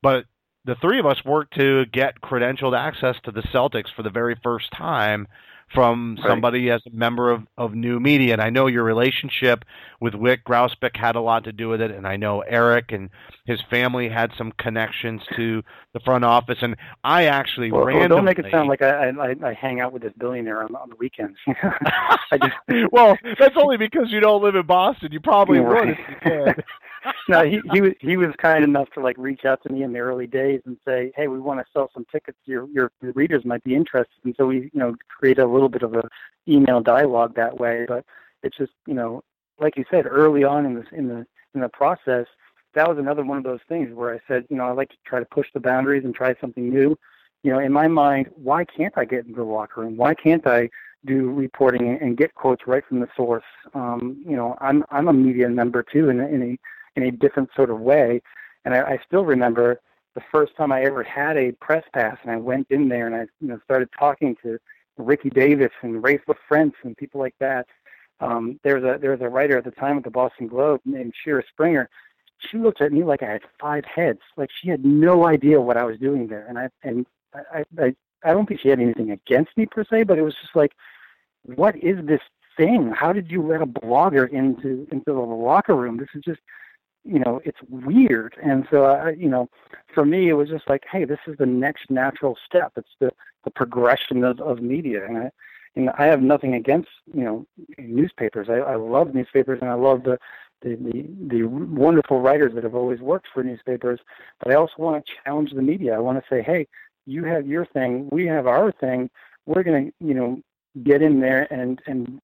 [0.00, 0.26] but
[0.64, 4.36] the three of us worked to get credentialed access to the Celtics for the very
[4.42, 5.26] first time
[5.74, 6.76] from somebody right.
[6.76, 8.32] as a member of, of new media.
[8.32, 9.64] And I know your relationship
[10.00, 11.90] with Wyc Grousbeck had a lot to do with it.
[11.90, 13.10] And I know Eric and
[13.44, 15.62] his family had some connections to
[15.92, 16.58] the front office.
[16.62, 18.08] And I actually well, randomly...
[18.08, 20.74] Well, don't make it sound like I, I, I hang out with this billionaire on,
[20.76, 21.36] on the weekends.
[21.46, 22.54] just...
[22.92, 25.12] well, that's only because you don't live in Boston.
[25.12, 25.86] You probably right.
[25.86, 26.64] would if you could.
[27.28, 29.92] no, he he was he was kind enough to like reach out to me in
[29.92, 32.38] the early days and say, "Hey, we want to sell some tickets.
[32.44, 35.82] Your your readers might be interested." And so we, you know, create a little bit
[35.82, 36.08] of a
[36.48, 37.84] email dialogue that way.
[37.86, 38.04] But
[38.42, 39.22] it's just, you know,
[39.58, 42.26] like you said early on in this in the in the process,
[42.74, 44.96] that was another one of those things where I said, you know, I like to
[45.06, 46.96] try to push the boundaries and try something new.
[47.42, 49.96] You know, in my mind, why can't I get into the locker room?
[49.96, 50.70] Why can't I
[51.04, 53.44] do reporting and get quotes right from the source.
[53.74, 56.58] Um, you know, I'm I'm a media member too in a, in a
[56.96, 58.22] in a different sort of way,
[58.64, 59.80] and I, I still remember
[60.14, 63.14] the first time I ever had a press pass, and I went in there and
[63.14, 64.58] I you know started talking to
[64.96, 67.66] Ricky Davis and Raef LaFrentz and people like that.
[68.20, 70.80] Um, there was a there was a writer at the time at the Boston Globe
[70.84, 71.88] named Shira Springer.
[72.38, 75.76] She looked at me like I had five heads, like she had no idea what
[75.76, 79.10] I was doing there, and I and I I I don't think she had anything
[79.10, 80.72] against me per se, but it was just like,
[81.42, 82.20] what is this
[82.56, 82.92] thing?
[82.92, 85.96] How did you let a blogger into into the locker room?
[85.96, 86.40] This is just
[87.04, 88.36] you know it's weird.
[88.42, 89.48] And so I, you know
[89.94, 92.72] for me it was just like hey this is the next natural step.
[92.76, 93.10] It's the
[93.44, 95.06] the progression of, of media.
[95.06, 95.30] And I
[95.76, 97.46] and I have nothing against you know
[97.78, 98.48] newspapers.
[98.48, 100.18] I, I love newspapers and I love the,
[100.62, 104.00] the the the wonderful writers that have always worked for newspapers.
[104.40, 105.94] But I also want to challenge the media.
[105.94, 106.66] I want to say hey
[107.06, 108.08] you have your thing.
[108.10, 109.10] We have our thing.
[109.46, 110.40] We're going to you know
[110.82, 112.20] get in there and and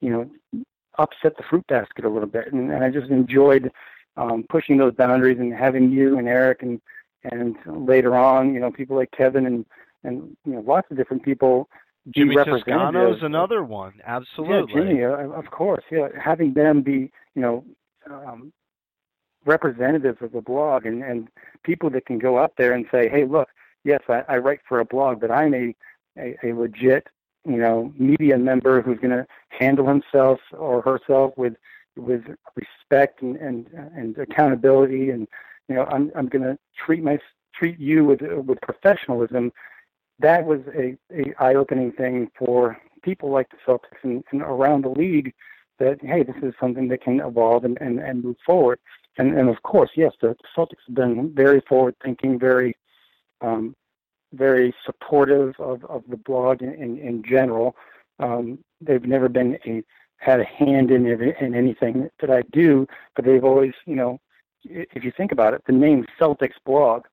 [0.00, 0.30] you know
[0.98, 2.52] upset the fruit basket a little bit.
[2.52, 3.70] And, and I just enjoyed
[4.16, 6.80] um, pushing those boundaries and having you and Eric and
[7.24, 9.64] and later on, you know, people like Kevin and
[10.02, 11.68] and you know lots of different people.
[12.10, 14.74] Jimmy Toscano's another one, absolutely.
[14.74, 15.84] Yeah, Jimmy, uh, of course.
[15.90, 17.64] Yeah, having them be, you know,
[18.10, 18.52] um,
[19.46, 21.28] representatives of the blog and and
[21.62, 23.48] people that can go up there and say, hey, look,
[23.84, 25.74] yes, I, I write for a blog, but I'm a
[26.18, 27.08] a, a legit,
[27.46, 31.54] you know, media member who's going to handle himself or herself with
[31.96, 32.22] with
[32.56, 35.28] respect and and, and accountability, and
[35.68, 37.18] you know I'm I'm going to treat my
[37.54, 39.52] treat you with with professionalism.
[40.20, 44.84] That was a, a eye opening thing for people like the Celtics and, and around
[44.84, 45.32] the league.
[45.78, 48.78] That hey, this is something that can evolve and, and, and move forward.
[49.18, 52.76] And and of course, yes, the Celtics have been very forward thinking, very
[53.40, 53.74] um,
[54.34, 57.76] very supportive of, of the blog in, in, in general.
[58.18, 59.82] Um, they've never been a
[60.24, 64.20] had a hand in it in anything that I do, but they've always, you know,
[64.64, 67.04] if you think about it, the name Celtics blog,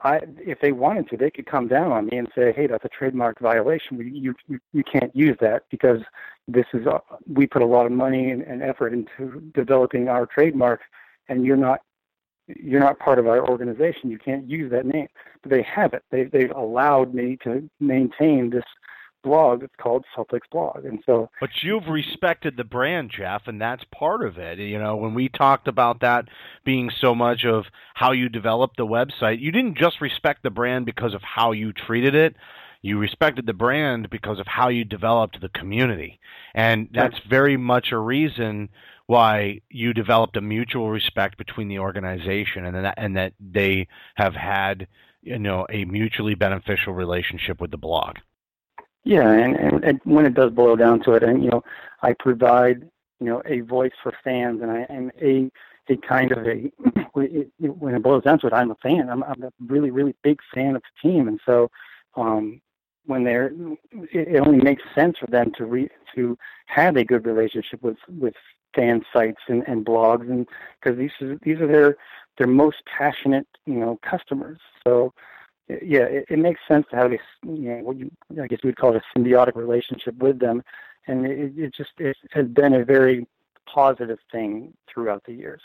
[0.00, 2.84] I if they wanted to, they could come down on me and say, "Hey, that's
[2.84, 3.98] a trademark violation.
[3.98, 6.00] You you you can't use that because
[6.46, 10.24] this is a, we put a lot of money and, and effort into developing our
[10.24, 10.80] trademark,
[11.28, 11.80] and you're not
[12.46, 14.10] you're not part of our organization.
[14.10, 15.08] You can't use that name."
[15.42, 16.04] But they have it.
[16.10, 18.64] They they've allowed me to maintain this
[19.22, 19.62] blog.
[19.62, 21.30] It's called Celtics Blog, and so.
[21.40, 24.58] But you've respected the brand, Jeff, and that's part of it.
[24.58, 26.26] You know, when we talked about that
[26.64, 30.86] being so much of how you developed the website, you didn't just respect the brand
[30.86, 32.36] because of how you treated it.
[32.80, 36.20] You respected the brand because of how you developed the community,
[36.54, 38.68] and that's very much a reason
[39.06, 44.34] why you developed a mutual respect between the organization and that and that they have
[44.34, 44.86] had
[45.22, 48.18] you know a mutually beneficial relationship with the blog.
[49.04, 51.62] Yeah, and, and, and when it does boil down to it, and you know,
[52.02, 52.82] I provide
[53.20, 55.50] you know a voice for fans, and I am a
[55.90, 56.70] a kind of a
[57.14, 59.08] when it boils down to it, I'm a fan.
[59.08, 61.70] I'm, I'm a really really big fan of the team, and so
[62.16, 62.60] um,
[63.06, 63.50] when they're
[64.12, 66.36] it, only makes sense for them to re, to
[66.66, 68.34] have a good relationship with with
[68.74, 70.46] fan sites and, and blogs, and
[70.80, 71.96] because these are these are their
[72.36, 74.58] their most passionate you know customers.
[74.86, 75.14] So
[75.68, 78.10] yeah, it, it makes sense to have this, you know, what you,
[78.42, 80.62] I guess we would call it a symbiotic relationship with them,
[81.06, 83.26] and it, it just it has been a very
[83.66, 85.60] positive thing throughout the years.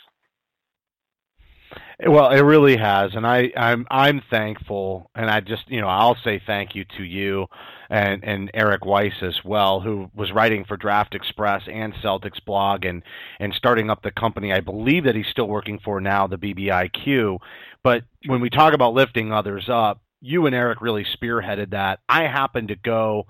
[2.06, 6.16] Well, it really has, and I, I'm I'm thankful, and I just you know I'll
[6.16, 7.46] say thank you to you
[7.88, 12.84] and and Eric Weiss as well, who was writing for Draft Express and Celtics blog,
[12.84, 13.02] and
[13.38, 14.52] and starting up the company.
[14.52, 17.38] I believe that he's still working for now, the BBIQ.
[17.82, 22.00] But when we talk about lifting others up, you and Eric really spearheaded that.
[22.08, 23.26] I happened to go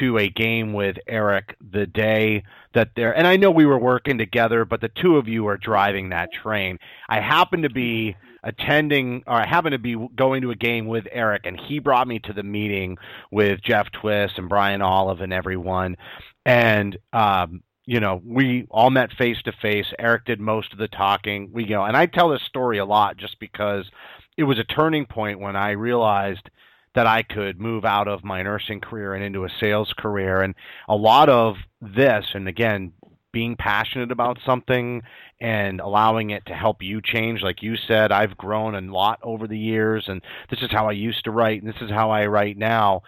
[0.00, 4.18] to a game with Eric the day that there and I know we were working
[4.18, 6.78] together, but the two of you are driving that train.
[7.08, 11.06] I happen to be attending or I happen to be going to a game with
[11.12, 12.98] Eric and he brought me to the meeting
[13.30, 15.96] with Jeff Twiss and Brian Olive and everyone.
[16.44, 19.86] And um you know, we all met face to face.
[19.98, 21.50] Eric did most of the talking.
[21.52, 23.90] We, you know, and I tell this story a lot just because
[24.36, 26.48] it was a turning point when I realized
[26.94, 30.40] that I could move out of my nursing career and into a sales career.
[30.40, 30.54] And
[30.88, 32.92] a lot of this, and again,
[33.32, 35.02] being passionate about something
[35.40, 37.42] and allowing it to help you change.
[37.42, 40.20] Like you said, I've grown a lot over the years, and
[40.50, 43.02] this is how I used to write, and this is how I write now.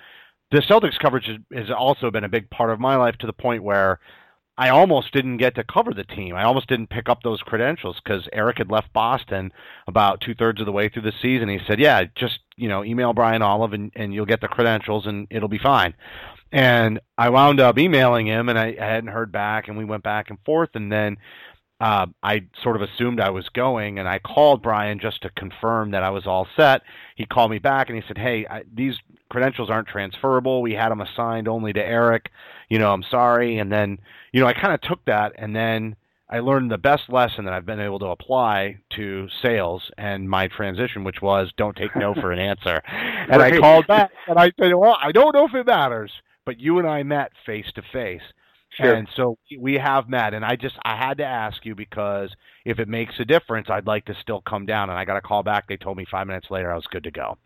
[0.50, 3.62] The Celtics coverage has also been a big part of my life to the point
[3.62, 4.00] where
[4.56, 6.36] I almost didn't get to cover the team.
[6.36, 9.52] I almost didn't pick up those credentials because Eric had left Boston
[9.88, 11.48] about two thirds of the way through the season.
[11.48, 15.06] He said, "Yeah, just you know, email Brian Olive and, and you'll get the credentials
[15.06, 15.94] and it'll be fine."
[16.52, 20.04] And I wound up emailing him, and I, I hadn't heard back, and we went
[20.04, 21.16] back and forth, and then
[21.84, 25.90] uh, I sort of assumed I was going, and I called Brian just to confirm
[25.90, 26.80] that I was all set.
[27.14, 28.96] He called me back and he said, "Hey, I, these
[29.28, 30.62] credentials aren't transferable.
[30.62, 32.30] We had them assigned only to Eric.
[32.70, 33.98] You know, I'm sorry." And then,
[34.32, 35.96] you know, I kind of took that, and then
[36.30, 40.48] I learned the best lesson that I've been able to apply to sales and my
[40.48, 42.80] transition, which was don't take no for an answer.
[43.26, 43.54] And right.
[43.54, 46.12] I called back and I said, "Well, I don't know if it matters,
[46.46, 48.22] but you and I met face to face."
[48.74, 48.92] Sure.
[48.92, 52.78] And so we have met, and I just I had to ask you because if
[52.78, 54.90] it makes a difference, I'd like to still come down.
[54.90, 55.68] And I got a call back.
[55.68, 57.38] They told me five minutes later I was good to go.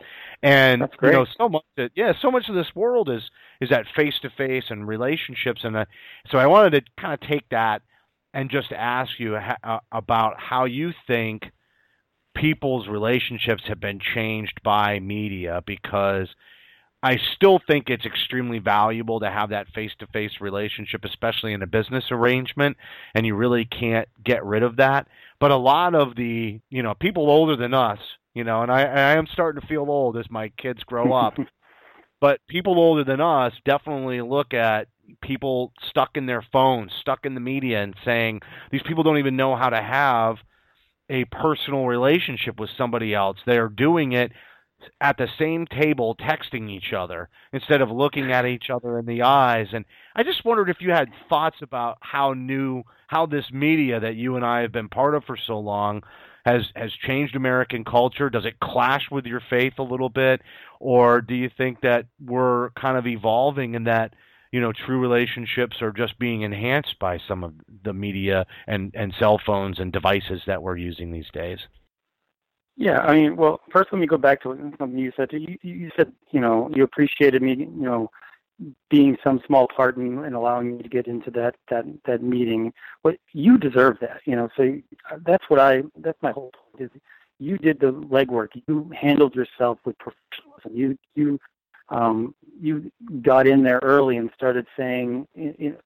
[0.42, 3.22] And you know, so much that yeah, so much of this world is
[3.60, 5.84] is that face to face and relationships, and uh,
[6.30, 7.82] so I wanted to kind of take that
[8.32, 11.50] and just ask you ha- uh, about how you think
[12.34, 16.28] people's relationships have been changed by media because
[17.02, 21.62] I still think it's extremely valuable to have that face to face relationship, especially in
[21.62, 22.76] a business arrangement,
[23.14, 25.06] and you really can't get rid of that.
[25.38, 28.00] But a lot of the, you know, people older than us,
[28.34, 31.36] you know, and I, I am starting to feel old as my kids grow up,
[32.20, 34.88] but people older than us definitely look at
[35.22, 38.40] people stuck in their phones, stuck in the media, and saying
[38.72, 40.38] these people don't even know how to have
[41.08, 43.38] a personal relationship with somebody else.
[43.46, 44.32] They're doing it
[45.00, 49.22] at the same table texting each other instead of looking at each other in the
[49.22, 49.68] eyes.
[49.72, 54.16] And i just wondered if you had thoughts about how new how this media that
[54.16, 56.02] you and i have been part of for so long
[56.44, 58.30] has has changed american culture.
[58.30, 60.42] Does it clash with your faith a little bit?
[60.80, 64.14] Or do you think that we're kind of evolving and that
[64.52, 67.52] you know true relationships are just being enhanced by some of
[67.84, 71.58] the media and and cell phones and devices that we're using these days
[72.78, 75.30] yeah, I mean, well, first let me go back to something you said.
[75.32, 78.08] You, you said, you know, you appreciated me, you know,
[78.88, 82.72] being some small part in, in allowing me to get into that that that meeting.
[83.02, 84.48] But you deserve that, you know.
[84.56, 84.80] So
[85.26, 85.82] that's what I.
[85.96, 86.92] That's my whole point.
[86.92, 87.00] Is
[87.40, 88.50] you did the legwork.
[88.68, 90.72] You handled yourself with professionalism.
[90.72, 91.40] You you
[91.88, 95.26] um, you got in there early and started saying,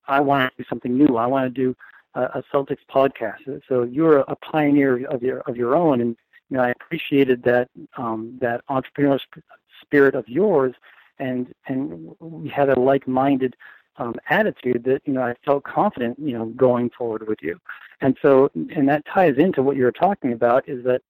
[0.07, 1.17] "I want to do something new.
[1.17, 1.75] I want to do
[2.13, 6.15] a, a Celtics podcast." So you're a pioneer of your of your own, and
[6.49, 9.45] you know, I appreciated that um, that entrepreneurial sp-
[9.81, 10.73] spirit of yours,
[11.19, 13.55] and and we had a like-minded
[13.97, 17.59] um, attitude that you know I felt confident you know going forward with you,
[18.01, 21.01] and so and that ties into what you were talking about is that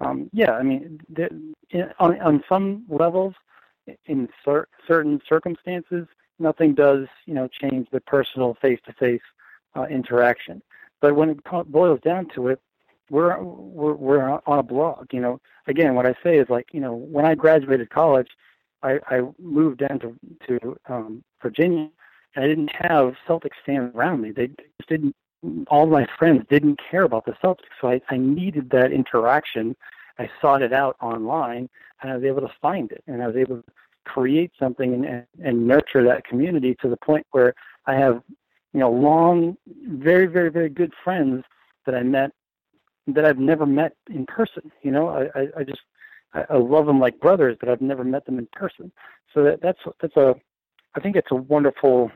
[0.00, 1.28] um, yeah I mean the,
[1.70, 3.34] in, on on some levels
[4.06, 6.06] in cer- certain circumstances
[6.38, 9.22] nothing does you know change the personal face-to-face
[9.76, 10.62] uh, interaction,
[11.00, 12.60] but when it boils down to it,
[13.12, 15.08] we're we're we're on a blog.
[15.12, 18.28] You know, again, what I say is like, you know, when I graduated college,
[18.82, 20.16] I, I moved down to
[20.48, 21.90] to um, Virginia,
[22.34, 24.32] and I didn't have Celtics fans around me.
[24.32, 25.14] They just didn't.
[25.68, 29.76] All my friends didn't care about the Celtics, so I, I needed that interaction.
[30.18, 31.68] I sought it out online,
[32.00, 33.64] and I was able to find it, and I was able to
[34.04, 37.54] create something and, and nurture that community to the point where
[37.86, 38.22] I have,
[38.72, 39.56] you know, long,
[39.88, 41.44] very, very, very good friends
[41.86, 42.30] that I met
[43.06, 44.70] that I've never met in person.
[44.82, 45.82] You know, I, I, I just
[46.34, 48.92] I, I love them like brothers, but I've never met them in person.
[49.34, 50.34] So that that's that's a
[50.94, 52.10] I think it's a wonderful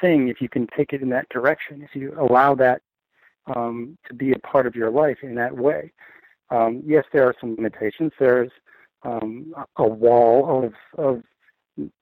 [0.00, 1.82] thing if you can take it in that direction.
[1.82, 2.82] If you allow that
[3.54, 5.92] um, to be a part of your life in that way.
[6.50, 8.12] Um, yes, there are some limitations.
[8.18, 8.50] There's
[9.02, 11.22] um, a wall of of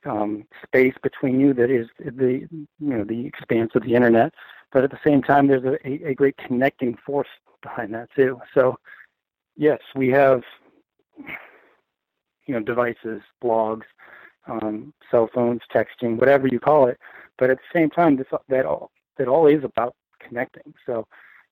[0.07, 4.33] um, space between you that is the you know the expanse of the internet,
[4.73, 7.29] but at the same time, there's a, a great connecting force
[7.67, 8.41] behind that too.
[8.55, 8.77] So,
[9.57, 10.43] yes, we have
[12.47, 13.85] you know devices, blogs,
[14.47, 16.99] um, cell phones, texting, whatever you call it.
[17.39, 20.75] But at the same time, this that all that all is about connecting.
[20.85, 21.07] So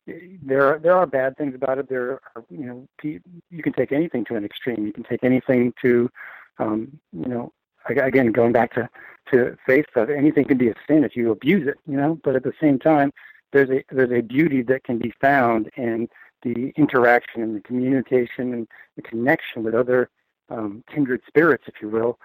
[0.07, 1.89] there are there are bad things about it.
[1.89, 4.87] There are you know you can take anything to an extreme.
[4.87, 6.11] You can take anything to
[6.59, 7.53] um, you know
[7.89, 8.89] again going back to
[9.33, 10.09] to faith stuff.
[10.09, 11.79] Anything can be a sin if you abuse it.
[11.87, 13.12] You know, but at the same time,
[13.55, 16.09] there's a there's a beauty that can be found in
[16.42, 20.11] the interaction and the communication and the connection with other
[20.50, 22.18] um, kindred spirits, if you will,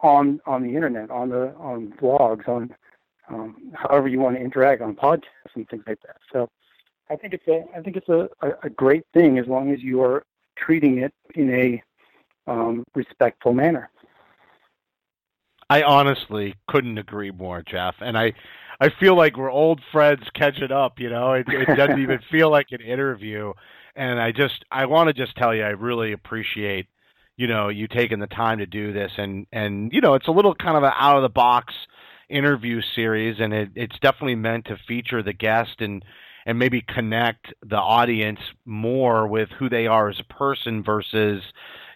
[0.00, 2.72] on on the internet, on the on blogs, on
[3.30, 6.18] um, however you want to interact on podcasts and things like that.
[6.30, 6.50] So
[7.08, 8.28] I think it's a I think it's a,
[8.62, 10.22] a, great thing as long as you are
[10.56, 11.82] treating it in a
[12.46, 13.90] um, respectful manner.
[15.70, 17.94] I honestly couldn't agree more, Jeff.
[18.00, 18.32] And I,
[18.80, 20.98] I feel like we're old friends catching up.
[20.98, 23.52] You know, it, it doesn't even feel like an interview.
[23.94, 26.86] And I just, I want to just tell you, I really appreciate
[27.36, 30.30] you know you taking the time to do this and and you know it's a
[30.30, 31.72] little kind of an out of the box
[32.28, 36.04] interview series and it, it's definitely meant to feature the guest and
[36.44, 41.42] and maybe connect the audience more with who they are as a person versus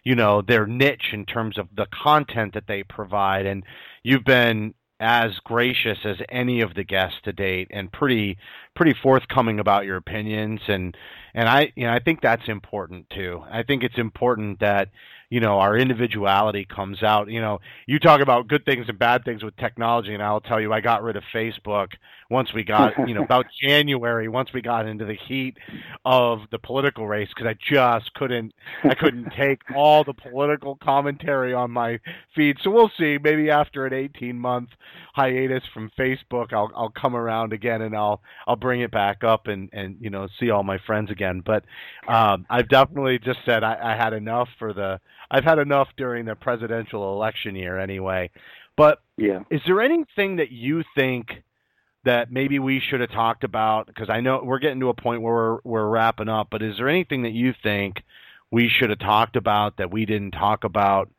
[0.04, 3.46] you know their niche in terms of the content that they provide.
[3.46, 3.64] And
[4.02, 8.38] you've been as gracious as any of the guests to date and pretty
[8.74, 10.96] pretty forthcoming about your opinions and
[11.34, 13.42] and I you know I think that's important too.
[13.50, 14.90] I think it's important that
[15.30, 17.28] you know our individuality comes out.
[17.28, 20.60] You know, you talk about good things and bad things with technology and I'll tell
[20.60, 21.88] you I got rid of Facebook
[22.30, 25.56] once we got, you know, about January once we got into the heat
[26.04, 28.54] of the political race cuz I just couldn't
[28.84, 31.98] I couldn't take all the political commentary on my
[32.34, 32.58] feed.
[32.62, 34.70] So we'll see, maybe after an 18 month
[35.14, 39.46] hiatus from Facebook, I'll I'll come around again and I'll I'll bring it back up
[39.46, 41.42] and and you know see all my friends again.
[41.44, 41.64] But
[42.08, 45.00] um, I've definitely just said I, I had enough for the.
[45.30, 48.30] I've had enough during the presidential election year anyway.
[48.76, 51.42] But yeah, is there anything that you think
[52.04, 53.86] that maybe we should have talked about?
[53.86, 56.48] Because I know we're getting to a point where we're we're wrapping up.
[56.50, 58.02] But is there anything that you think
[58.50, 61.10] we should have talked about that we didn't talk about?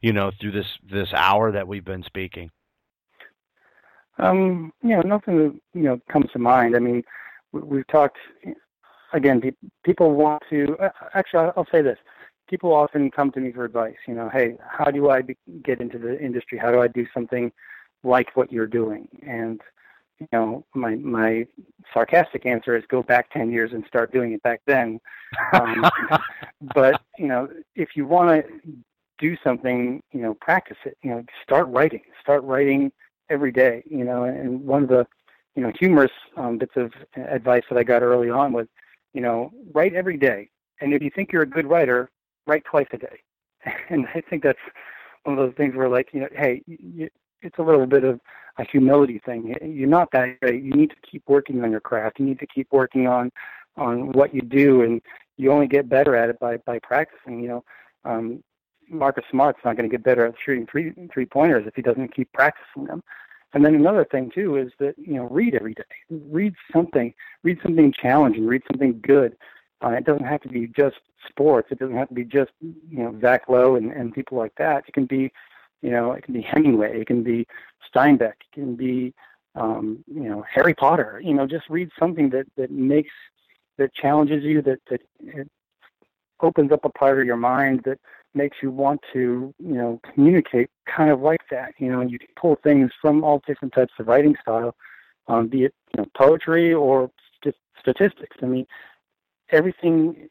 [0.00, 2.50] You know, through this this hour that we've been speaking.
[4.18, 6.76] Um, you know, nothing that you know comes to mind.
[6.76, 7.02] I mean,
[7.52, 8.18] we, have talked
[9.12, 9.42] again.
[9.84, 10.76] people want to.
[10.80, 11.98] Uh, actually, I'll say this:
[12.48, 13.96] people often come to me for advice.
[14.06, 16.58] You know, hey, how do I be, get into the industry?
[16.58, 17.50] How do I do something
[18.02, 19.08] like what you're doing?
[19.26, 19.60] And
[20.20, 21.46] you know, my my
[21.92, 25.00] sarcastic answer is go back ten years and start doing it back then.
[25.52, 25.84] Um,
[26.74, 28.72] but you know, if you want to
[29.18, 30.96] do something, you know, practice it.
[31.02, 32.02] You know, start writing.
[32.20, 32.92] Start writing
[33.30, 35.06] every day, you know, and one of the,
[35.54, 38.66] you know, humorous um, bits of advice that I got early on was,
[39.12, 40.50] you know, write every day.
[40.80, 42.10] And if you think you're a good writer,
[42.46, 43.20] write twice a day.
[43.88, 44.58] And I think that's
[45.22, 47.08] one of those things where, like, you know, hey, you,
[47.40, 48.20] it's a little bit of
[48.58, 49.54] a humility thing.
[49.62, 50.62] You're not that great.
[50.62, 52.18] You need to keep working on your craft.
[52.18, 53.30] You need to keep working on
[53.76, 55.02] on what you do, and
[55.36, 57.40] you only get better at it by by practicing.
[57.40, 57.64] You know,
[58.04, 58.44] um,
[58.88, 62.14] Marcus Smart's not going to get better at shooting three three pointers if he doesn't
[62.14, 63.02] keep practicing them.
[63.52, 65.82] And then another thing too is that you know read every day.
[66.10, 67.14] Read something.
[67.42, 68.46] Read something challenging.
[68.46, 69.36] Read something good.
[69.84, 70.96] Uh, it doesn't have to be just
[71.28, 71.68] sports.
[71.70, 74.84] It doesn't have to be just you know Zach Lowe and, and people like that.
[74.88, 75.32] It can be
[75.82, 77.00] you know it can be Hemingway.
[77.00, 77.46] It can be
[77.94, 78.34] Steinbeck.
[78.40, 79.14] It can be
[79.54, 81.20] um, you know Harry Potter.
[81.24, 83.12] You know just read something that that makes
[83.78, 84.62] that challenges you.
[84.62, 85.00] That that
[86.40, 87.98] opens up a part of your mind that
[88.34, 91.74] makes you want to, you know, communicate kind of like that.
[91.78, 94.74] You know, you can pull things from all different types of writing style,
[95.28, 97.10] um, be it you know poetry or
[97.42, 98.36] st- statistics.
[98.42, 98.66] I mean,
[99.50, 100.28] everything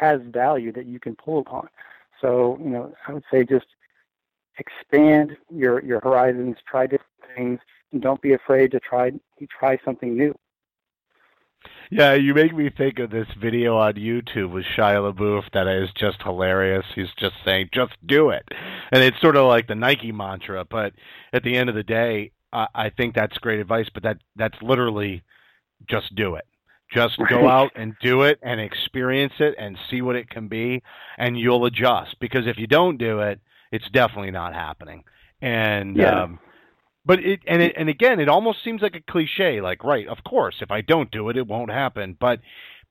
[0.00, 1.68] has value that you can pull upon.
[2.20, 3.66] So, you know, I would say just
[4.58, 7.60] expand your your horizons, try different things,
[7.92, 9.12] and don't be afraid to try
[9.58, 10.34] try something new.
[11.90, 15.90] Yeah, you make me think of this video on YouTube with Shia LaBeouf that is
[15.96, 16.86] just hilarious.
[16.94, 18.48] He's just saying, "Just do it,"
[18.92, 20.64] and it's sort of like the Nike mantra.
[20.64, 20.92] But
[21.32, 23.88] at the end of the day, I, I think that's great advice.
[23.92, 25.22] But that that's literally
[25.88, 26.46] just do it.
[26.92, 30.82] Just go out and do it and experience it and see what it can be,
[31.18, 32.18] and you'll adjust.
[32.20, 33.40] Because if you don't do it,
[33.72, 35.04] it's definitely not happening.
[35.42, 36.22] And yeah.
[36.22, 36.38] um,
[37.04, 39.60] but it and it and again, it almost seems like a cliche.
[39.60, 42.16] Like, right, of course, if I don't do it, it won't happen.
[42.18, 42.40] But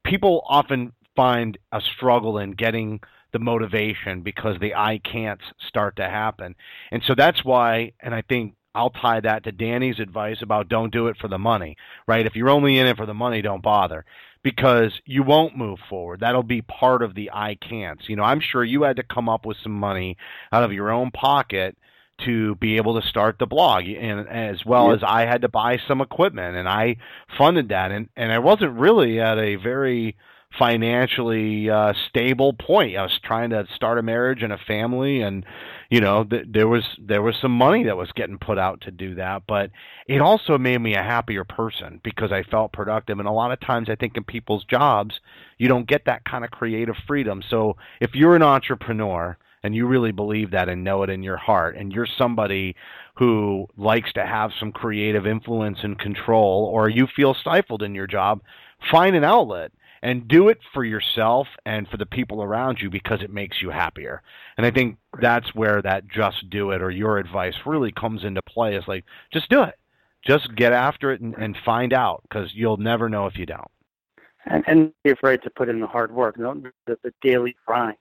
[0.04, 3.02] people often find a struggle in getting
[3.32, 6.56] the motivation because the I can't start to happen.
[6.92, 10.92] And so that's why, and I think I'll tie that to Danny's advice about don't
[10.94, 12.26] do it for the money, right?
[12.26, 14.06] If you're only in it for the money, don't bother
[14.44, 16.22] because you won't move forward.
[16.22, 18.08] That'll be part of the I can'ts.
[18.08, 20.18] You know, I'm sure you had to come up with some money
[20.52, 21.78] out of your own pocket
[22.26, 25.80] to be able to start the blog and as well as I had to buy
[25.88, 26.98] some equipment and I
[27.38, 30.16] funded that and and I wasn't really at a very
[30.58, 32.98] financially uh stable point.
[32.98, 35.46] I was trying to start a marriage and a family and
[35.90, 38.92] you know th- there was there was some money that was getting put out to
[38.92, 39.70] do that, but
[40.08, 43.60] it also made me a happier person because I felt productive and a lot of
[43.60, 45.20] times I think in people's jobs
[45.58, 47.44] you don't get that kind of creative freedom.
[47.48, 51.38] So if you're an entrepreneur and you really believe that and know it in your
[51.38, 52.76] heart and you're somebody
[53.16, 58.08] who likes to have some creative influence and control or you feel stifled in your
[58.08, 58.42] job
[58.90, 59.72] find an outlet
[60.02, 63.70] and do it for yourself and for the people around you because it makes you
[63.70, 64.22] happier.
[64.58, 68.42] And i think that's where that just do it or your advice really comes into
[68.42, 69.76] play is like just do it.
[70.26, 73.72] Just get after it and, and find out because you'll never know if you don't.
[74.46, 77.98] And, and be afraid to put in the hard work, the, the, the daily grind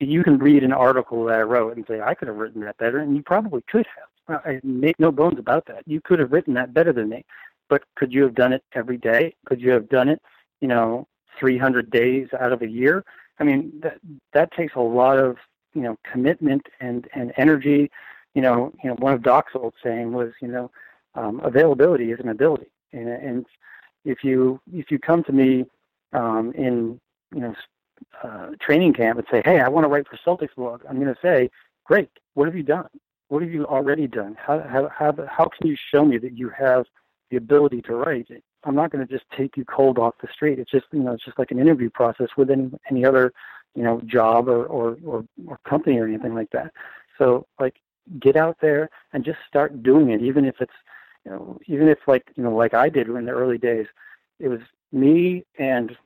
[0.00, 2.78] you can read an article that I wrote and say I could have written that
[2.78, 4.42] better, and you probably could have.
[4.44, 5.82] I make no bones about that.
[5.86, 7.24] You could have written that better than me,
[7.68, 9.34] but could you have done it every day?
[9.46, 10.20] Could you have done it,
[10.60, 11.06] you know,
[11.38, 13.04] 300 days out of a year?
[13.38, 13.98] I mean, that
[14.32, 15.36] that takes a lot of
[15.74, 17.90] you know commitment and and energy.
[18.34, 20.70] You know, you know, one of Doc's old saying was, you know,
[21.14, 23.46] um, availability is an ability, and, and
[24.04, 25.64] if you if you come to me
[26.12, 27.00] um, in
[27.34, 27.54] you know
[28.22, 31.14] uh, training camp and say, "Hey, I want to write for Celtics blog," I'm going
[31.14, 31.50] to say,
[31.84, 32.10] "Great.
[32.34, 32.88] What have you done?
[33.28, 34.36] What have you already done?
[34.40, 36.86] How how how, how can you show me that you have
[37.30, 38.28] the ability to write?"
[38.64, 40.58] I'm not going to just take you cold off the street.
[40.58, 43.32] It's just you know it's just like an interview process with any any other
[43.74, 46.72] you know job or or or, or company or anything like that.
[47.16, 47.76] So like
[48.20, 50.72] get out there and just start doing it, even if it's
[51.24, 53.86] you know even if like you know like I did in the early days,
[54.38, 54.60] it was
[54.92, 55.96] me and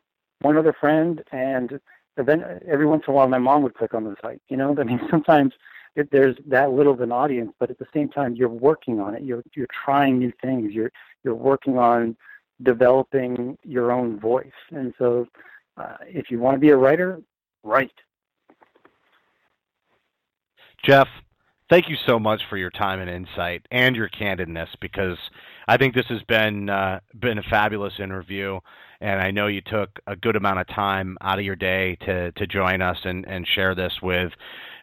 [0.42, 1.80] one other friend, and
[2.16, 4.42] then every once in a while my mom would click on the site.
[4.48, 5.52] You know, I mean, sometimes
[5.96, 9.14] it, there's that little of an audience, but at the same time, you're working on
[9.14, 9.22] it.
[9.22, 10.72] You're you're trying new things.
[10.72, 10.92] You're
[11.24, 12.16] you're working on
[12.62, 14.46] developing your own voice.
[14.70, 15.26] And so,
[15.76, 17.20] uh, if you want to be a writer,
[17.62, 17.92] write.
[20.84, 21.08] Jeff,
[21.70, 25.18] thank you so much for your time and insight and your candidness because
[25.68, 28.58] I think this has been uh, been a fabulous interview
[29.02, 32.32] and I know you took a good amount of time out of your day to
[32.32, 34.32] to join us and and share this with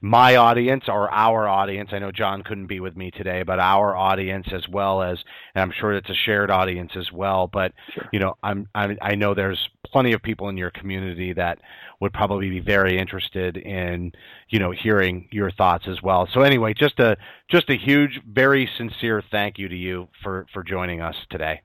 [0.02, 1.90] my audience or our audience.
[1.92, 5.18] I know John couldn't be with me today, but our audience as well as,
[5.54, 7.48] and I'm sure it's a shared audience as well.
[7.48, 8.10] But sure.
[8.14, 11.60] you know, I'm, I'm I know there's plenty of people in your community that
[12.00, 14.12] would probably be very interested in
[14.50, 16.28] you know hearing your thoughts as well.
[16.34, 17.18] So anyway, just a
[17.50, 21.62] just a huge, very sincere thank you to you for for joining us today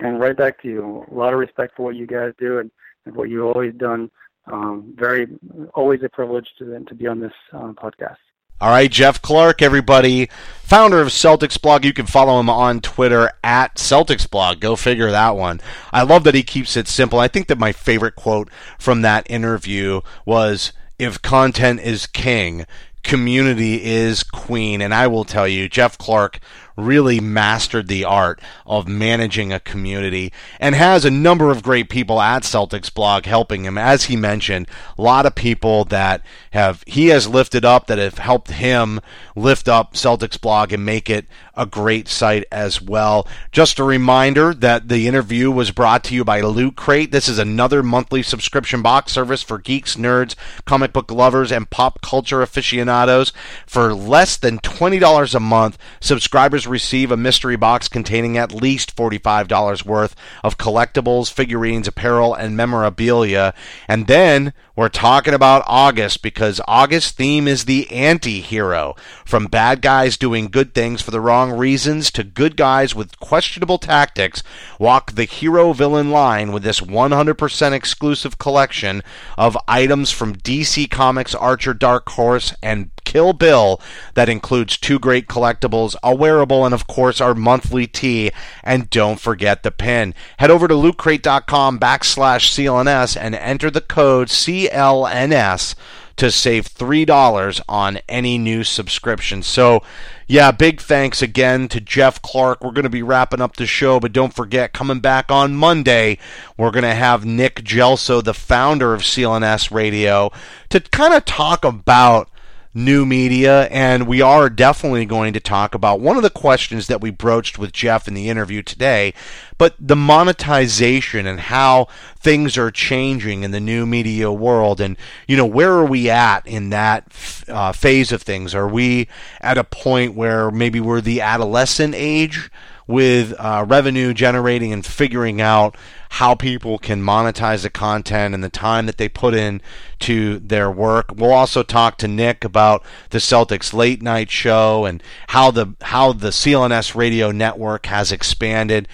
[0.00, 1.04] and right back to you.
[1.10, 2.70] A lot of respect for what you guys do and,
[3.06, 4.10] and what you've always done.
[4.46, 5.26] Um, very,
[5.74, 8.16] always a privilege to to be on this uh, podcast.
[8.60, 10.28] All right, Jeff Clark, everybody,
[10.62, 11.84] founder of Celtics Blog.
[11.84, 14.60] You can follow him on Twitter at Celtics Blog.
[14.60, 15.60] Go figure that one.
[15.92, 17.18] I love that he keeps it simple.
[17.18, 18.48] I think that my favorite quote
[18.78, 22.64] from that interview was, "If content is king,
[23.02, 26.38] community is queen." And I will tell you, Jeff Clark
[26.76, 32.20] really mastered the art of managing a community and has a number of great people
[32.20, 33.78] at Celtics blog helping him.
[33.78, 34.68] As he mentioned,
[34.98, 36.22] a lot of people that
[36.52, 39.00] have he has lifted up that have helped him
[39.36, 41.26] lift up Celtics blog and make it
[41.56, 43.26] a great site as well.
[43.52, 47.12] Just a reminder that the interview was brought to you by Loot Crate.
[47.12, 50.34] This is another monthly subscription box service for geeks, nerds,
[50.64, 53.32] comic book lovers, and pop culture aficionados.
[53.66, 59.84] For less than $20 a month, subscribers receive a mystery box containing at least $45
[59.84, 63.54] worth of collectibles, figurines, apparel, and memorabilia.
[63.88, 68.96] And then we're talking about August because August theme is the anti-hero.
[69.24, 73.78] From bad guys doing good things for the wrong reasons to good guys with questionable
[73.78, 74.42] tactics,
[74.78, 79.02] walk the hero-villain line with this 100% exclusive collection
[79.38, 83.80] of items from DC Comics, Archer, Dark Horse, and Kill Bill
[84.14, 88.30] that includes two great collectibles, a wearable, and of course our monthly tee.
[88.62, 90.14] And don't forget the pin.
[90.38, 95.74] Head over to lootcrate.com backslash CLNS and enter the code CLNS
[96.16, 99.42] to save $3 on any new subscription.
[99.42, 99.82] So,
[100.26, 102.62] yeah, big thanks again to Jeff Clark.
[102.62, 106.18] We're going to be wrapping up the show, but don't forget, coming back on Monday,
[106.56, 110.30] we're going to have Nick Gelso, the founder of CLNS Radio,
[110.68, 112.30] to kind of talk about
[112.74, 117.00] new media, and we are definitely going to talk about one of the questions that
[117.00, 119.14] we broached with Jeff in the interview today,
[119.56, 121.86] but the monetization and how
[122.18, 124.96] things are changing in the new media world, and
[125.28, 127.06] you know where are we at in that
[127.48, 128.54] uh, phase of things?
[128.54, 129.08] Are we
[129.40, 132.50] at a point where maybe we're the adolescent age?
[132.86, 135.74] with uh, revenue generating and figuring out
[136.14, 139.60] how people can monetize the content and the time that they put in
[139.98, 141.06] to their work.
[141.12, 146.12] We'll also talk to Nick about the Celtics late night show and how the how
[146.12, 148.86] the CLNS radio network has expanded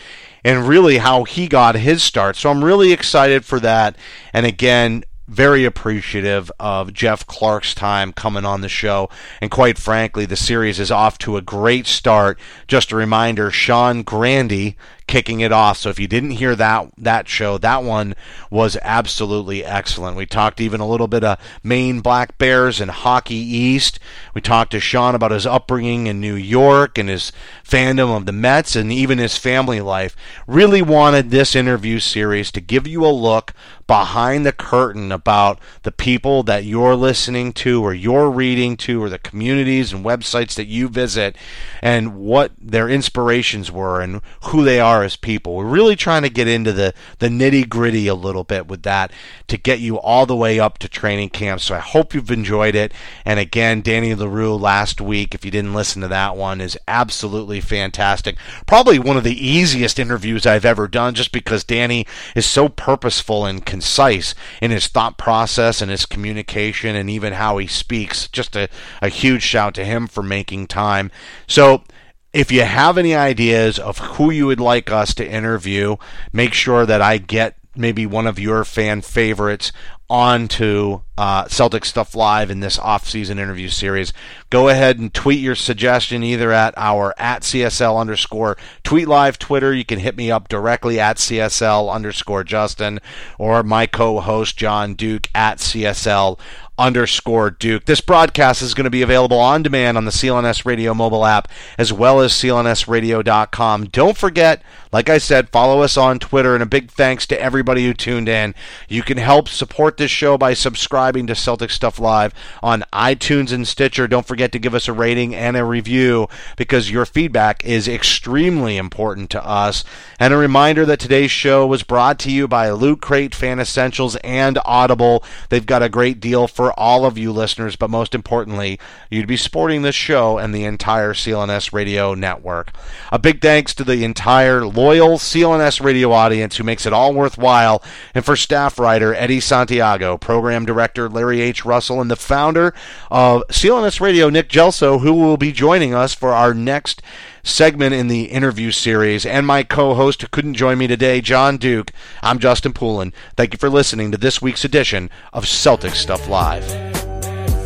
[0.43, 2.37] and really how he got his start.
[2.37, 3.97] So I'm really excited for that.
[4.33, 9.09] And again, very appreciative of Jeff Clark's time coming on the show.
[9.43, 12.39] And quite frankly, the series is off to a great start.
[12.67, 14.75] Just a reminder Sean Grande
[15.11, 15.77] kicking it off.
[15.77, 18.15] So if you didn't hear that that show, that one
[18.49, 20.17] was absolutely excellent.
[20.17, 23.99] We talked even a little bit of Maine Black Bears and Hockey East.
[24.35, 27.33] We talked to Sean about his upbringing in New York and his
[27.65, 30.15] fandom of the Mets and even his family life.
[30.47, 33.53] Really wanted this interview series to give you a look
[33.91, 39.09] behind the curtain about the people that you're listening to or you're reading to or
[39.09, 41.35] the communities and websites that you visit
[41.83, 45.55] and what their inspirations were and who they are as people.
[45.55, 49.13] We're really trying to get into the, the nitty gritty a little bit with that
[49.49, 51.61] to get you all the way up to training camp.
[51.61, 52.93] So I hope you've enjoyed it.
[53.25, 57.61] And again, Danny Leroux last week, if you didn't listen to that one, is absolutely
[57.61, 58.37] fantastic.
[58.67, 63.45] Probably one of the easiest interviews I've ever done just because Danny is so purposeful
[63.45, 68.29] and concise in his thought process and his communication and even how he speaks.
[68.29, 68.69] Just a,
[69.03, 71.11] a huge shout to him for making time.
[71.47, 71.83] So,
[72.33, 75.97] if you have any ideas of who you would like us to interview,
[76.33, 79.73] make sure that I get maybe one of your fan favorites
[80.09, 84.13] onto uh, Celtics Stuff Live in this off-season interview series.
[84.51, 89.73] Go ahead and tweet your suggestion either at our at CSL underscore tweet live Twitter.
[89.73, 92.99] You can hit me up directly at CSL underscore Justin
[93.39, 96.41] or my co-host John Duke at CSL
[96.81, 97.85] underscore Duke.
[97.85, 101.47] This broadcast is going to be available on demand on the CLNS Radio mobile app
[101.77, 103.85] as well as clnsradio.com.
[103.89, 107.85] Don't forget, like I said, follow us on Twitter and a big thanks to everybody
[107.85, 108.55] who tuned in.
[108.89, 112.33] You can help support this show by subscribing to Celtics Stuff Live
[112.63, 114.09] on iTunes and Stitcher.
[114.09, 118.79] Don't forget to give us a rating and a review because your feedback is extremely
[118.79, 119.85] important to us.
[120.19, 124.17] And a reminder that today's show was brought to you by Loot Crate, Fan Essentials,
[124.17, 125.23] and Audible.
[125.51, 128.79] They've got a great deal for all of you listeners, but most importantly,
[129.11, 132.71] you'd be supporting this show and the entire CLNS radio network.
[133.11, 137.83] A big thanks to the entire loyal CLNS radio audience who makes it all worthwhile,
[138.15, 141.65] and for staff writer Eddie Santiago, program director Larry H.
[141.65, 142.73] Russell, and the founder
[143.11, 147.03] of CLNS Radio, Nick Gelso, who will be joining us for our next
[147.43, 151.57] segment in the interview series, and my co host who couldn't join me today, John
[151.57, 151.91] Duke.
[152.23, 153.13] I'm Justin Poulin.
[153.37, 156.65] Thank you for listening to this week's edition of Celtics Stuff Live.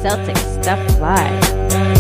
[0.03, 1.94] Celtics Stuff Live.